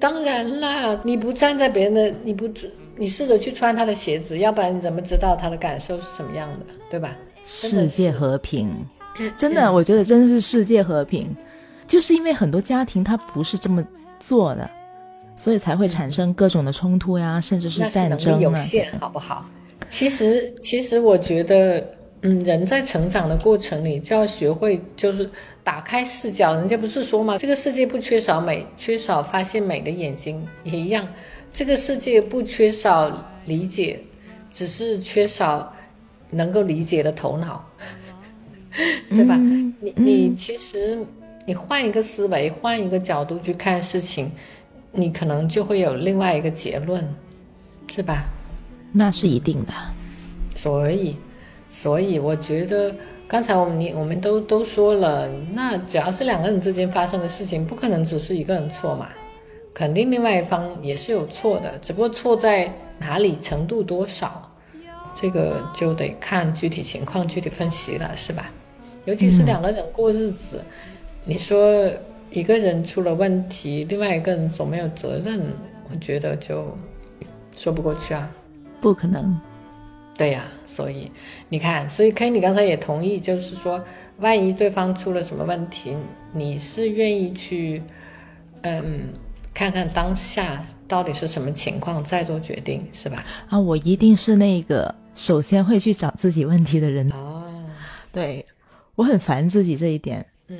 [0.00, 2.48] 当然啦，你不站在别人的，你不
[2.96, 7.14] 你试着去穿他的鞋子，要不然你怎么知道他的感受是什么样的，对吧？
[7.44, 8.70] 世界和平。
[9.36, 11.36] 真的，我觉得真的是世界和平，
[11.86, 13.84] 就是因为很多家庭他不是这么
[14.20, 14.70] 做的，
[15.36, 18.40] 所以才会产生各种的冲突呀，甚至是战争啊。
[18.40, 19.44] 有限，好不好？
[19.88, 21.84] 其实，其实我觉得，
[22.22, 25.30] 嗯，人在成长的过程里就要学会，就是
[25.64, 26.54] 打开视角。
[26.56, 27.38] 人家不是说嘛？
[27.38, 31.06] 这个世界不缺少美，缺少发现美的眼睛也一样。
[31.52, 34.00] 这个世界不缺少理解，
[34.50, 35.72] 只是缺少
[36.30, 37.64] 能够理解的头脑。
[39.10, 39.36] 对吧？
[39.80, 40.98] 你你其实
[41.46, 44.30] 你换一个思维，换一个角度去看事情，
[44.92, 47.02] 你可能就会有另外一个结论，
[47.88, 48.24] 是吧？
[48.92, 49.72] 那是一定的。
[50.54, 51.16] 所以，
[51.68, 52.94] 所以我觉得
[53.26, 59.08] 刚才我们你我们都都说了，那只要是两个人之间发生的事情，不可能只是一个人错嘛，
[59.72, 64.50] 肯定另外一方也是有错的，只不过错在哪里，程度多少，
[65.14, 68.50] 这个就得看具体情况具体分析了，是吧？
[69.08, 70.62] 尤其是两个人过日子，
[71.24, 71.90] 你说
[72.28, 75.40] 一个人出了问题，另外一个人总没有责任，
[75.90, 76.76] 我觉得就
[77.56, 78.30] 说不过去啊，
[78.82, 79.34] 不可能。
[80.18, 81.10] 对呀，所以
[81.48, 83.82] 你看，所以 K，你刚才也同意，就是说，
[84.18, 85.96] 万一对方出了什么问题，
[86.32, 87.82] 你是愿意去，
[88.60, 89.08] 嗯，
[89.54, 93.24] 看看当下到底是什么情况，再做决定，是吧？
[93.48, 97.10] 啊，我一定是那个首先会去找自己问题的人。
[97.12, 97.42] 哦，
[98.12, 98.44] 对。
[98.98, 100.56] 我很烦自己这一点，嗯，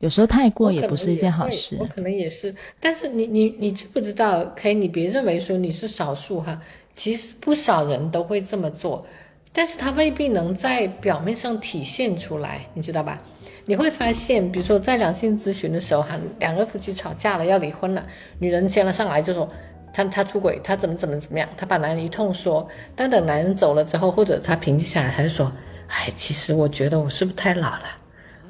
[0.00, 1.76] 有时候太过也不是一件好事。
[1.78, 4.44] 我可能也是，但是你你你知不知道？
[4.56, 6.60] 可以，你别认为说你是少数哈，
[6.92, 9.06] 其实不少人都会这么做，
[9.52, 13.22] 但是他未必能在表面上体现出来，你知道吧？
[13.64, 18.04] 你会发现，比如说在两性咨询的时候哈，两个夫妻吵架了要离婚了，
[18.40, 19.48] 女人先了上来就说
[19.94, 25.52] 他他出轨，他怎么怎么怎么样，他把男人一通说，但等男人走了之后，或者他平静下来，他就说。
[25.92, 27.84] 哎，其实我觉得我是不是太老了？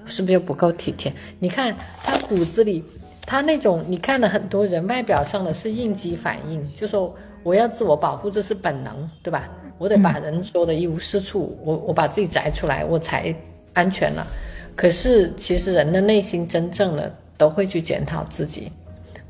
[0.06, 1.12] 是不是又不够体贴？
[1.38, 2.84] 你看他骨子里，
[3.26, 9.50] 他那种你看了很多人外表上的是应激反应，就说我要自我保护，这是本能，对吧？
[9.78, 13.34] 我得把人说的一无是处，我我把自己摘出来，我才
[13.74, 14.26] 安全了。
[14.74, 18.70] 可是其实人的内心真正的都会去检讨自己，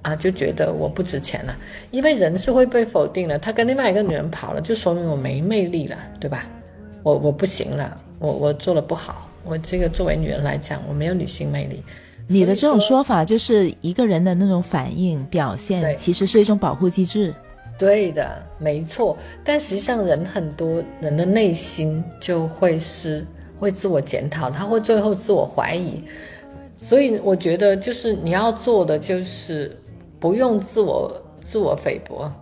[0.03, 1.57] 啊，就觉得我不值钱了，
[1.91, 3.39] 因为人是会被否定的。
[3.39, 6.47] 他跟另外一个女人跑了，就说明我没魅力了，对吧？
[7.03, 11.83] 我我不行了，我我做的不好，我这个作为女人来讲，我没有女性魅力。
[12.29, 17.35] 你的这种说法就是一个人的那种反应表现，其实是一种保护机制。
[17.79, 19.17] 对的，没错。
[19.43, 23.27] 但实际上，人很多人的内心就会是
[23.59, 26.05] 会自我检讨，他会最后自我怀疑。
[26.81, 29.77] 所以我觉得，就是你要做的，就是
[30.21, 32.33] 不用自我自我菲薄，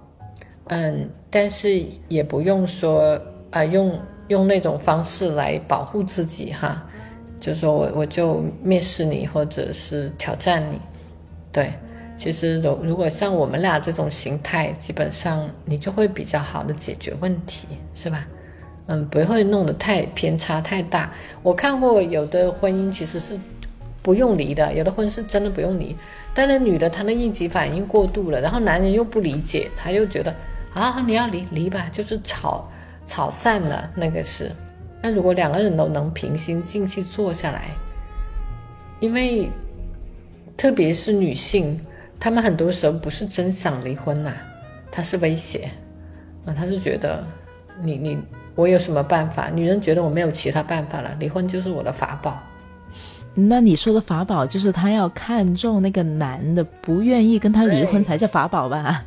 [0.69, 3.19] 嗯，但是也不用说
[3.51, 3.99] 啊，用
[4.31, 6.83] 用那种方式来保护自己哈，
[7.39, 10.81] 就是说我我就蔑视你，或者是挑战你，
[11.53, 11.71] 对。
[12.17, 18.29] 其实，如如果像我们俩这种形态，基本上你就会比较好的解决问题，是吧？
[18.89, 21.11] 嗯，不会弄得太偏差太大。
[21.43, 23.41] 我看过有的婚姻其实是
[24.03, 25.97] 不用离的，有的婚是真的不用离，
[26.35, 30.31] 但那女的她的应急反应过度了，然后男人又不理解，他又觉得
[30.75, 32.69] 啊你要离离吧，就是吵
[33.11, 34.53] 吵散了那个是。
[35.03, 37.65] 那如果两个人都能平心静气坐下来，
[39.01, 39.51] 因为
[40.57, 41.79] 特别是女性。
[42.21, 44.33] 她们很多时候不是真想离婚呐，
[44.93, 45.69] 她是威胁，
[46.45, 47.27] 啊，她是觉得
[47.83, 48.17] 你你
[48.55, 49.49] 我有什么办法？
[49.49, 52.41] 女人觉得我没有其他办法了，离婚就是我的法宝。
[53.35, 59.05] 那你说的法宝就是她要看中那个男的，不愿意跟他离婚才叫法宝吧？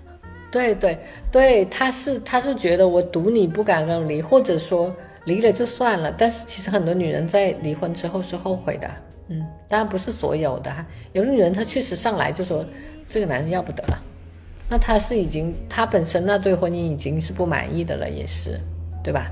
[0.53, 0.97] 对对
[1.29, 4.95] 对，他是他是觉得我赌你不敢跟离，或者说
[5.25, 6.13] 离了就算了。
[6.15, 8.89] 但是其实很多女人在离婚之后是后悔的，
[9.29, 12.63] 嗯，当然不是所有的哈，有的女人她确实上来就说。
[13.09, 14.01] 这个男人要不得了，
[14.69, 18.59] 那她是已经，她本身那对婚姻已经是不满意的了，也是，
[19.03, 19.29] 对吧？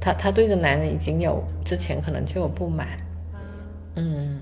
[0.00, 2.86] 她她对这男人已经有之前可能就有不满，
[3.96, 4.40] 嗯，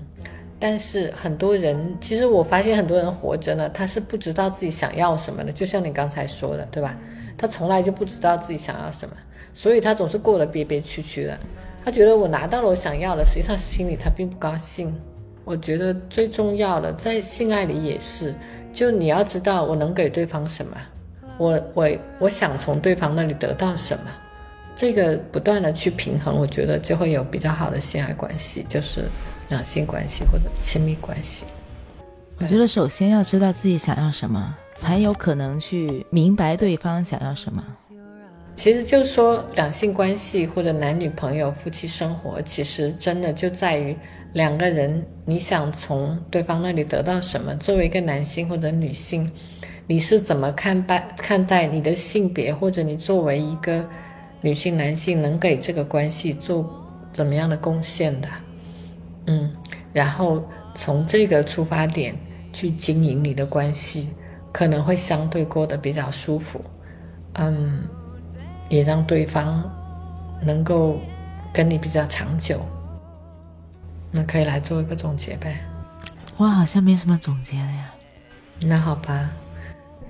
[0.59, 6.97] 但是很多人，其实我发现很多人活着呢，他是不知道自己想要什么的，就像你刚才说的，对吧？
[7.37, 9.15] 他从来就不知道自己想要什么，
[9.53, 11.37] 所以他总是过得憋憋屈屈的。
[11.85, 14.93] 他觉得我拿到了我想要的，实际上心里他并不高兴。
[15.45, 18.33] 我觉得最重要的在性爱里也是。
[18.73, 20.77] 就你要知道我能给对方什么，
[21.37, 21.89] 我我
[22.19, 24.03] 我想从对方那里得到什么，
[24.75, 29.05] 这个不断的去平衡，我觉得就会有比较好的性爱关系，就是
[29.49, 31.45] 两性关系或者亲密关系。
[32.39, 37.63] 我觉得首先要知道自己想要什么，才有可能去明白对方想要什么。
[38.55, 43.95] 其实就说两性关系或者男女朋友、夫妻生活，其实真的就在于。
[44.33, 47.55] 两个人，你想从对方那里得到什么？
[47.55, 49.27] 作为一个男性或者女性，
[49.87, 53.83] 你是怎么看待看待你的性别，或者你作为一个
[54.41, 56.69] 女性、男性能给这个关系做
[57.11, 58.27] 怎么样的贡献的？
[59.27, 59.53] 嗯，
[59.93, 62.15] 然后从这个出发点
[62.51, 64.09] 去经营你的关系，
[64.51, 66.59] 可能会相对过得比较舒服。
[67.33, 67.83] 嗯，
[68.69, 69.63] 也让对方
[70.41, 70.99] 能够
[71.53, 72.65] 跟你比较长久。
[74.09, 75.59] 那可以来做一个总结呗，
[76.37, 77.91] 我好像没什么总结的呀。
[78.61, 79.29] 那好吧，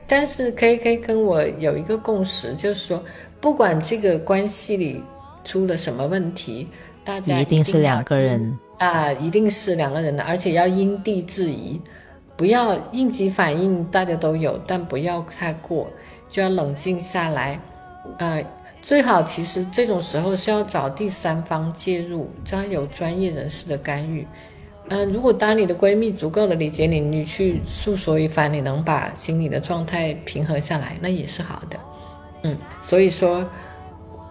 [0.07, 3.03] 但是可以可以跟我有一个共识，就是说，
[3.41, 5.03] 不管这个关系里
[5.43, 6.69] 出了什么问题，
[7.07, 11.81] 大家一定是两个人啊，一定是两个人的，而且要因地制宜，
[12.35, 15.87] 不要应急反应，大家都有，但不要太过，
[16.29, 17.57] 就要冷静下来，
[18.19, 18.37] 啊。
[18.79, 24.25] 最好其实这种时候是要找第三方介入，这样有专业人士的干预。
[24.89, 31.79] 嗯，如果当你的闺蜜足够的理解你，你去诉说一番，你能把心理的状态平和下来，那也是好的。
[32.43, 33.45] 嗯，所以说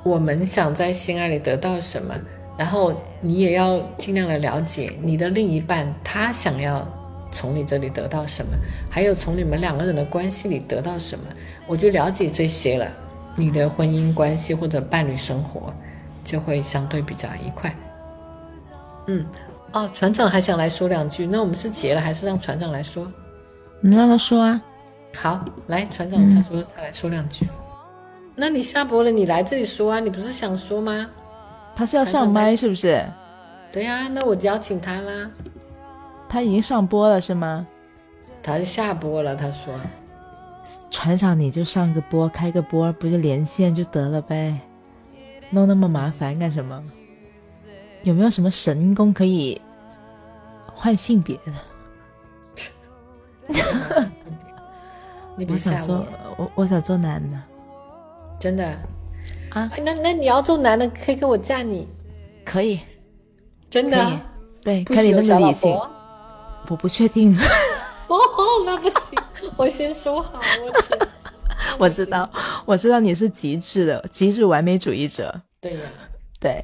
[0.05, 2.15] 我们想在性爱里得到什么，
[2.57, 6.87] 然后你也要尽量的了解你的另一半，他想要
[7.31, 8.53] 从你这里得到什么，
[8.91, 11.25] 还有从你们两个人的关系里得到什么，
[11.67, 12.91] 我就了解这些了。
[13.39, 15.71] 你的婚姻关系或者伴侣生活
[16.25, 17.77] 就会相对比较愉快。
[19.09, 19.27] 嗯，
[19.73, 23.07] 哦，船长还想来说两句，那我们是结了还是让船长来说？
[23.83, 24.63] 你让他说啊。
[25.15, 27.47] 好，来，船长他说他来说两句。
[28.35, 31.11] 那你下播了，你来这里说啊，你不是想说吗？
[31.77, 33.07] 他是要上麦是不是？
[33.71, 35.31] 对呀，那我邀请他啦。
[36.29, 37.67] 他已经上播了是吗？
[38.43, 39.75] 他下播了，他说。
[40.91, 44.59] 船长，你就上个播，开个播，不就连线就得了呗？
[45.51, 46.83] 弄那么麻烦干什么？
[48.03, 49.61] 有没有什么神功可以
[50.75, 51.53] 换性别的？
[55.49, 56.07] 我想做，
[56.37, 57.37] 我我想做男的，
[58.41, 58.77] 真的
[59.57, 59.71] 啊？
[59.83, 61.89] 那那你要做男的，可以给我嫁你？
[62.45, 62.79] 可以，
[63.71, 64.21] 真的？
[64.63, 65.75] 对，看你那么理性，
[66.69, 67.35] 我不确定。
[68.07, 68.19] 哦，
[68.67, 69.01] 那不行。
[69.57, 70.39] 我先说好，
[71.79, 72.29] 我 我知道，
[72.67, 75.35] 我知道你是极致的极致完美主义者。
[75.61, 75.81] 对呀，
[76.39, 76.63] 对。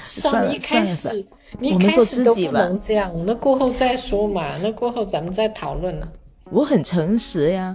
[0.00, 1.26] 上一开始，
[1.58, 4.44] 你一开始都不能这样，那过后再说嘛。
[4.60, 6.08] 那过后咱们再讨论了。
[6.50, 7.74] 我很诚实呀。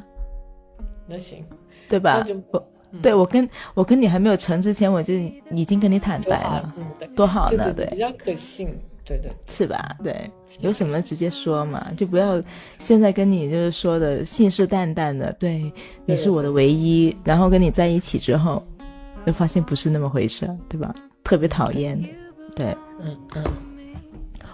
[1.07, 1.43] 那行，
[1.89, 2.17] 对吧？
[2.19, 2.35] 那就
[3.01, 5.13] 对我跟我跟你还没有成之前，我就
[5.51, 6.73] 已经跟你坦白了，
[7.15, 8.69] 多好呢，对，比较可信，
[9.05, 9.95] 对对，是吧？
[10.03, 10.29] 对，
[10.61, 12.41] 有什么直接说嘛，就不要
[12.79, 15.71] 现在跟你就是说的信誓旦旦的，对，
[16.05, 18.65] 你是我的唯一，然后跟你在一起之后，
[19.25, 20.93] 就发现不是那么回事，对吧？
[21.23, 22.01] 特别讨厌，
[22.55, 23.43] 对，嗯嗯，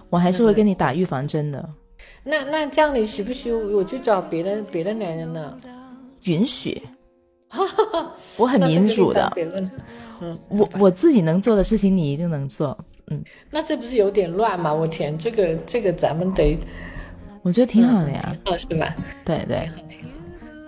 [0.09, 1.69] 我还是会跟你打预防针的。
[2.23, 5.57] 那那这样你许不许我去找别的别的男人呢？
[6.23, 6.81] 允许。
[8.37, 9.31] 我很民主的，
[10.21, 12.77] 嗯，我我自己能做的事情，你一定能做，
[13.07, 13.23] 嗯。
[13.51, 14.73] 那这不是有点乱吗？
[14.73, 16.57] 我天，这个这个咱们得，
[17.41, 18.95] 我觉得挺好的呀，好，是吧？
[19.25, 19.69] 对对，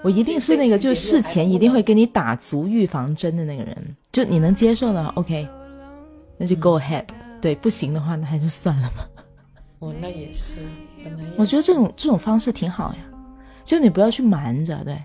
[0.04, 5.48] 我一定是那个，就事前一定会给你打足预防针的那个人，就你能接受的，OK，
[6.38, 7.06] 那就 Go ahead，
[7.42, 9.08] 对，不行的话，那还是算了吧。
[9.80, 10.58] 哦，那也是，
[11.38, 13.00] 我觉得这种这种方式挺好呀，
[13.64, 14.98] 就你不要去瞒着，对。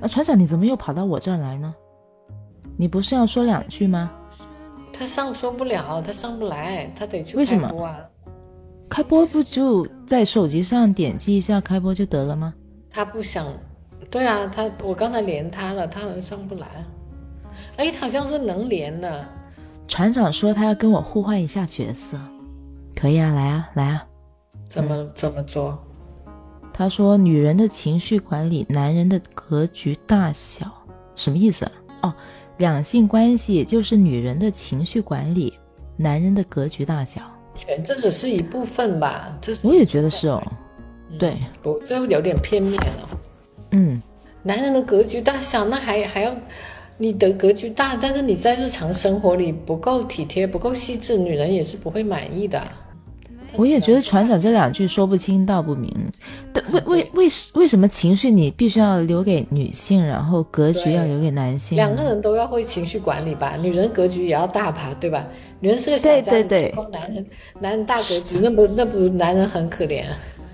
[0.00, 1.74] 那船长，你怎么又跑到我这儿来呢？
[2.76, 4.10] 你不是要说两句吗？
[4.92, 7.98] 他上说不了，他上不来，他得去开播啊。
[8.88, 12.54] 开播不就在手机上点击一下开播就得了吗？
[12.90, 13.46] 他不想，
[14.10, 16.66] 对啊，他我刚才连他了，他好像上不来。
[17.76, 19.28] 哎，他好像是能连的。
[19.86, 22.18] 船长说他要跟我互换一下角色，
[22.94, 24.06] 可以啊，来啊，来啊。
[24.68, 25.78] 怎么怎么做？
[26.78, 30.72] 他说：“女人的情绪管理，男人的格局大小，
[31.16, 31.68] 什么意思？
[32.02, 32.14] 哦，
[32.58, 35.52] 两性关系就是女人的情绪管理，
[35.96, 37.20] 男人的格局大小。
[37.56, 39.36] 全这只是一部分吧？
[39.40, 40.40] 这是我也觉得是哦。
[41.18, 43.08] 对，不，这有点片面了。
[43.72, 44.00] 嗯，
[44.44, 46.32] 男人的格局大小，那还还要
[46.96, 52.62] 你的格局大，但是你在日常生活里不够体贴，不够细致，女人也是不会满意的。”
[53.54, 55.92] 我也觉得船长这两句说不清道不明，
[56.52, 61.74] 但为为为什为什么情绪你必须要留给女性，然后格局要留给男性？
[61.76, 65.26] 两个人都要会情绪管理吧，女人格局也要大吧，对吧？
[65.60, 67.26] 女人是个小家子气，男人
[67.58, 70.04] 男人大格局，那不那不男人很可怜。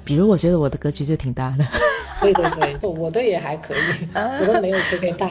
[0.04, 1.66] 比如我觉得我的格局就挺大的，
[2.22, 2.44] 对对
[2.78, 3.78] 对，我的也还可以，
[4.14, 5.28] 我的没有特别大，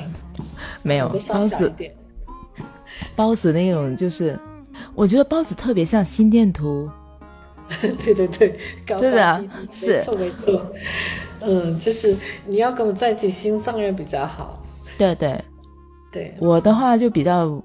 [0.84, 1.72] 没有包子，
[3.16, 4.38] 包子那种就是，
[4.94, 6.90] 我觉得包子特别像心电图。
[8.04, 10.72] 对 对对，对的，是没错没错，
[11.42, 14.62] 嗯，就是你要跟我在一起，心脏要比较好。
[14.98, 15.40] 对对
[16.12, 17.62] 对，我的话就比较，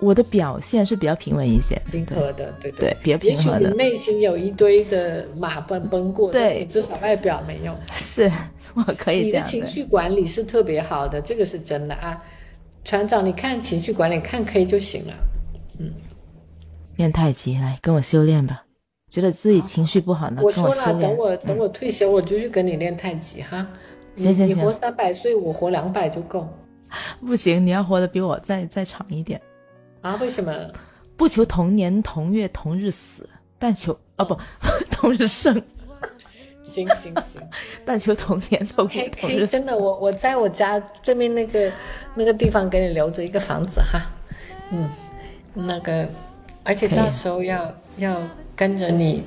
[0.00, 3.60] 我的表现是比较平稳一些，平和的，对对，比较平和的。
[3.60, 7.76] 也许你内心有一堆的马奔奔过，对，至少外表没有。
[7.94, 8.30] 是
[8.74, 12.22] 我可以你的情绪管理是特别好的，这个是真的啊。
[12.84, 15.12] 船长，你看情绪管理，看 K 就行了。
[15.78, 15.92] 嗯，
[16.96, 18.62] 练太极，来跟我修炼吧。
[19.08, 23.66] 觉得自己情绪不好呢，我说了，等我等我退休，我就去跟你练太极哈。
[24.16, 26.46] 行行行，你活三百岁，我活两百就够。
[27.24, 29.40] 不行，你要活得比我再再长一点。
[30.02, 30.16] 啊？
[30.20, 30.52] 为什么？
[31.16, 33.28] 不求同年同月同日死，
[33.58, 34.36] 但求啊不
[34.90, 35.54] 同日生。
[36.64, 37.42] 行 行行，
[37.86, 39.46] 但求同年同月同日。
[39.46, 41.72] 真的，我我在我家对面那个
[42.14, 44.02] 那个地方给你留着一个房子哈。
[44.70, 44.88] 嗯，
[45.54, 46.06] 那个，
[46.62, 48.20] 而且到时候要要。
[48.58, 49.22] 跟着你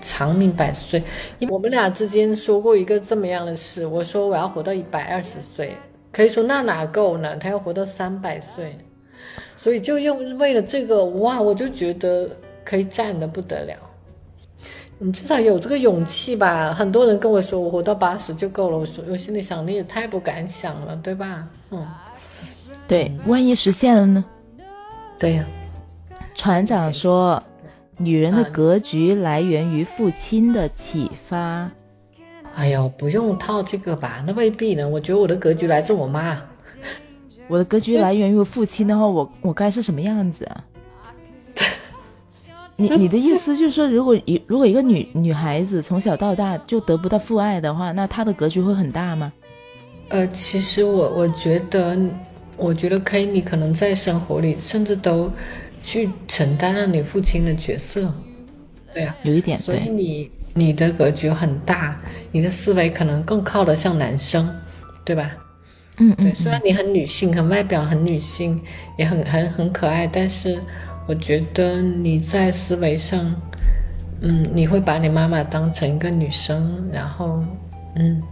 [0.00, 1.02] 长命百岁，
[1.38, 3.84] 因为我们俩之间说过一个这么样的事。
[3.84, 5.76] 我说我要活到一百二十岁，
[6.10, 7.36] 可以说那哪够呢？
[7.36, 8.78] 他要活到三百岁，
[9.54, 12.30] 所以就用为了这个哇，我就觉得
[12.64, 13.74] 可以站的不得了。
[14.98, 16.72] 你至少有这个勇气吧？
[16.72, 21.46] 很多人跟我说我活到八十就够了，我说我心里想你也太不敢想了，对吧？
[21.70, 21.86] 嗯，
[22.88, 24.24] 对，万一实现了呢？
[25.18, 25.44] 对呀，
[26.34, 27.42] 船长说。
[28.02, 31.70] 女人的格局来源于父亲的启发。
[32.54, 34.24] 哎呦，不用套这个吧？
[34.26, 34.88] 那未必呢。
[34.88, 36.40] 我觉得我的格局来自我妈。
[37.46, 40.64] 我的格局来源于父亲的话，我我该是什么样子啊？
[42.76, 49.30] 你你的意思就是说，如果一如果一个女女孩子从小到大就得不到父爱的话，那她的格局会很大吗？
[50.08, 51.98] 呃，其实我我觉得，
[52.56, 55.30] 我觉得可以，你可能在生活里甚至都。
[55.90, 58.14] 去承担了你父亲的角色，
[58.94, 62.00] 对呀，有一点，所以你你的格局很大，
[62.30, 64.48] 你的思维可能更靠得像男生，
[65.04, 65.32] 对吧？
[65.96, 68.62] 嗯嗯，对，虽然你很女性，很外表很女性，
[68.96, 70.60] 也很很很可爱，但是
[71.08, 73.34] 我觉得你在思维上，
[74.20, 77.42] 嗯，你会把你妈妈当成一个女生，然后，
[77.96, 78.22] 嗯，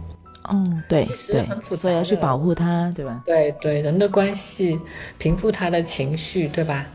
[0.45, 1.45] 哦，对对，
[1.75, 3.21] 所以要去保护她，对吧？
[3.25, 4.79] 对对，人的关系，
[5.17, 6.87] 平复她的情绪，对吧？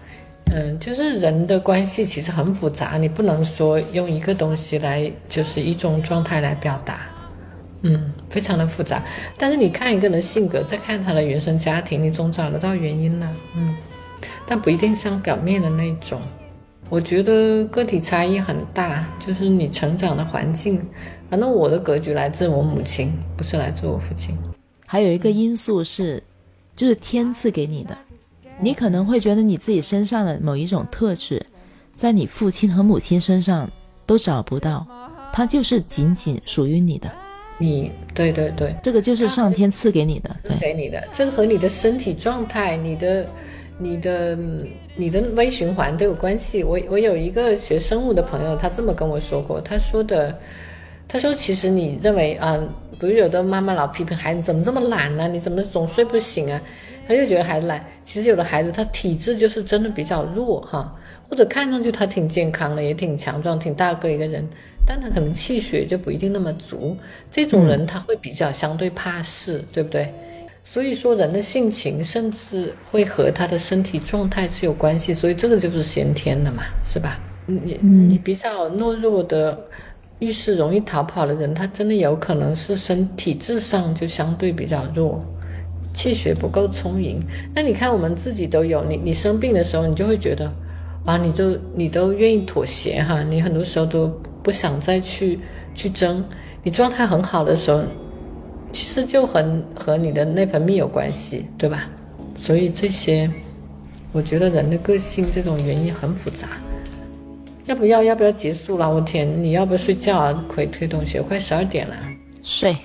[0.52, 7.00] 嗯，就是人的关系其实很复杂，你不能说用一个东西来，就是一种状态来表达。
[7.82, 9.02] 嗯，非常的复杂。
[9.36, 13.32] 但是你看一个人性格，再看他的原生家庭，你总找得到原因了。
[13.56, 13.76] 嗯，
[14.46, 16.20] 但不一定像表面的那种。
[16.88, 20.80] 我觉得个体差异很大，就是你成长的环境。
[21.28, 24.36] 反正我的格局来自我母亲，不是来自我父亲。
[24.86, 26.22] 还有一个因素是，
[26.76, 27.96] 就是天赐给你的。
[28.60, 31.44] 你可能会觉得你自己身上的某一种特质，
[31.94, 33.68] 在你父亲和母亲身上
[34.06, 34.86] 都找不到，
[35.32, 37.10] 它就是仅仅属于你的。
[37.59, 41.02] 你对对对，这个就是上天赐给你的，赐给你的。
[41.12, 43.26] 这个和你的身体状态、你的、
[43.78, 44.36] 你的、
[44.97, 46.64] 你的微循环都有关系。
[46.64, 50.36] 我我有一个学生物的朋友，他这么跟我说过，他说的，
[51.06, 52.60] 他说其实你认为啊，
[52.98, 55.28] 不是有的妈妈老批评孩子怎么这么懒呢？
[55.28, 56.60] 你怎么总睡不醒啊？
[57.06, 60.94] 他就觉得孩子懒，其实有的孩子他体质就是真的比较弱哈，
[61.28, 64.47] 或者看上去他挺健康的，也挺强壮，挺大个一个人。
[64.86, 66.94] 但他可能气血就不一定那么足，
[67.31, 70.12] 这种人他会比较相对怕事，对不对？
[70.62, 77.20] 所以说人的性情甚至会和他的身体状态是有关系，所以这个就是先天的嘛，是吧？
[77.47, 79.59] 你你比较懦弱的，
[80.18, 85.22] 遇事容易逃跑的人，他真的有可能是身体质上就相对比较弱，
[85.94, 87.18] 气血不够充盈。
[87.54, 90.52] 那你看我们自己都有，你你生病的时候，你就会觉得
[91.06, 94.12] 啊，你就你都愿意妥协哈，你很多时候都。
[94.44, 95.40] 不想再去
[95.74, 96.22] 去争，
[96.62, 97.82] 你状态很好的时候，
[98.70, 101.88] 其实就很和你的内分泌有关系，对吧？
[102.36, 103.30] 所以这些，
[104.12, 106.48] 我觉得人的个性这种原因很复杂。
[107.64, 108.94] 要不要要不要结束了？
[108.94, 110.44] 我天，你要不要睡觉啊？
[110.46, 111.96] 可以推同学，快十二点了，
[112.42, 112.76] 睡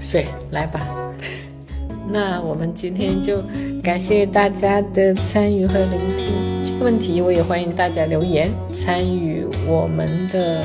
[0.00, 1.05] 睡来吧。
[2.08, 3.42] 那我们今天就
[3.82, 6.26] 感谢大家的参与和聆听。
[6.64, 10.64] 这个问题我也欢迎大家留言参与我们的。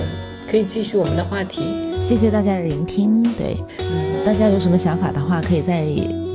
[0.49, 1.61] 可以继续我们的话题，
[2.01, 3.23] 谢谢大家的聆听。
[3.38, 5.85] 对，嗯，大家有什么想法的话，可以在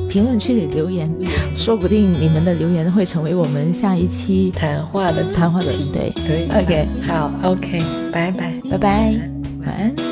[0.09, 1.07] 评论区里留言，
[1.55, 6.49] 说不定你们的留言会成为我们下一期谈话的谈话的对对。
[6.49, 9.15] OK，好，OK，拜拜，拜拜，
[9.61, 10.06] 晚安。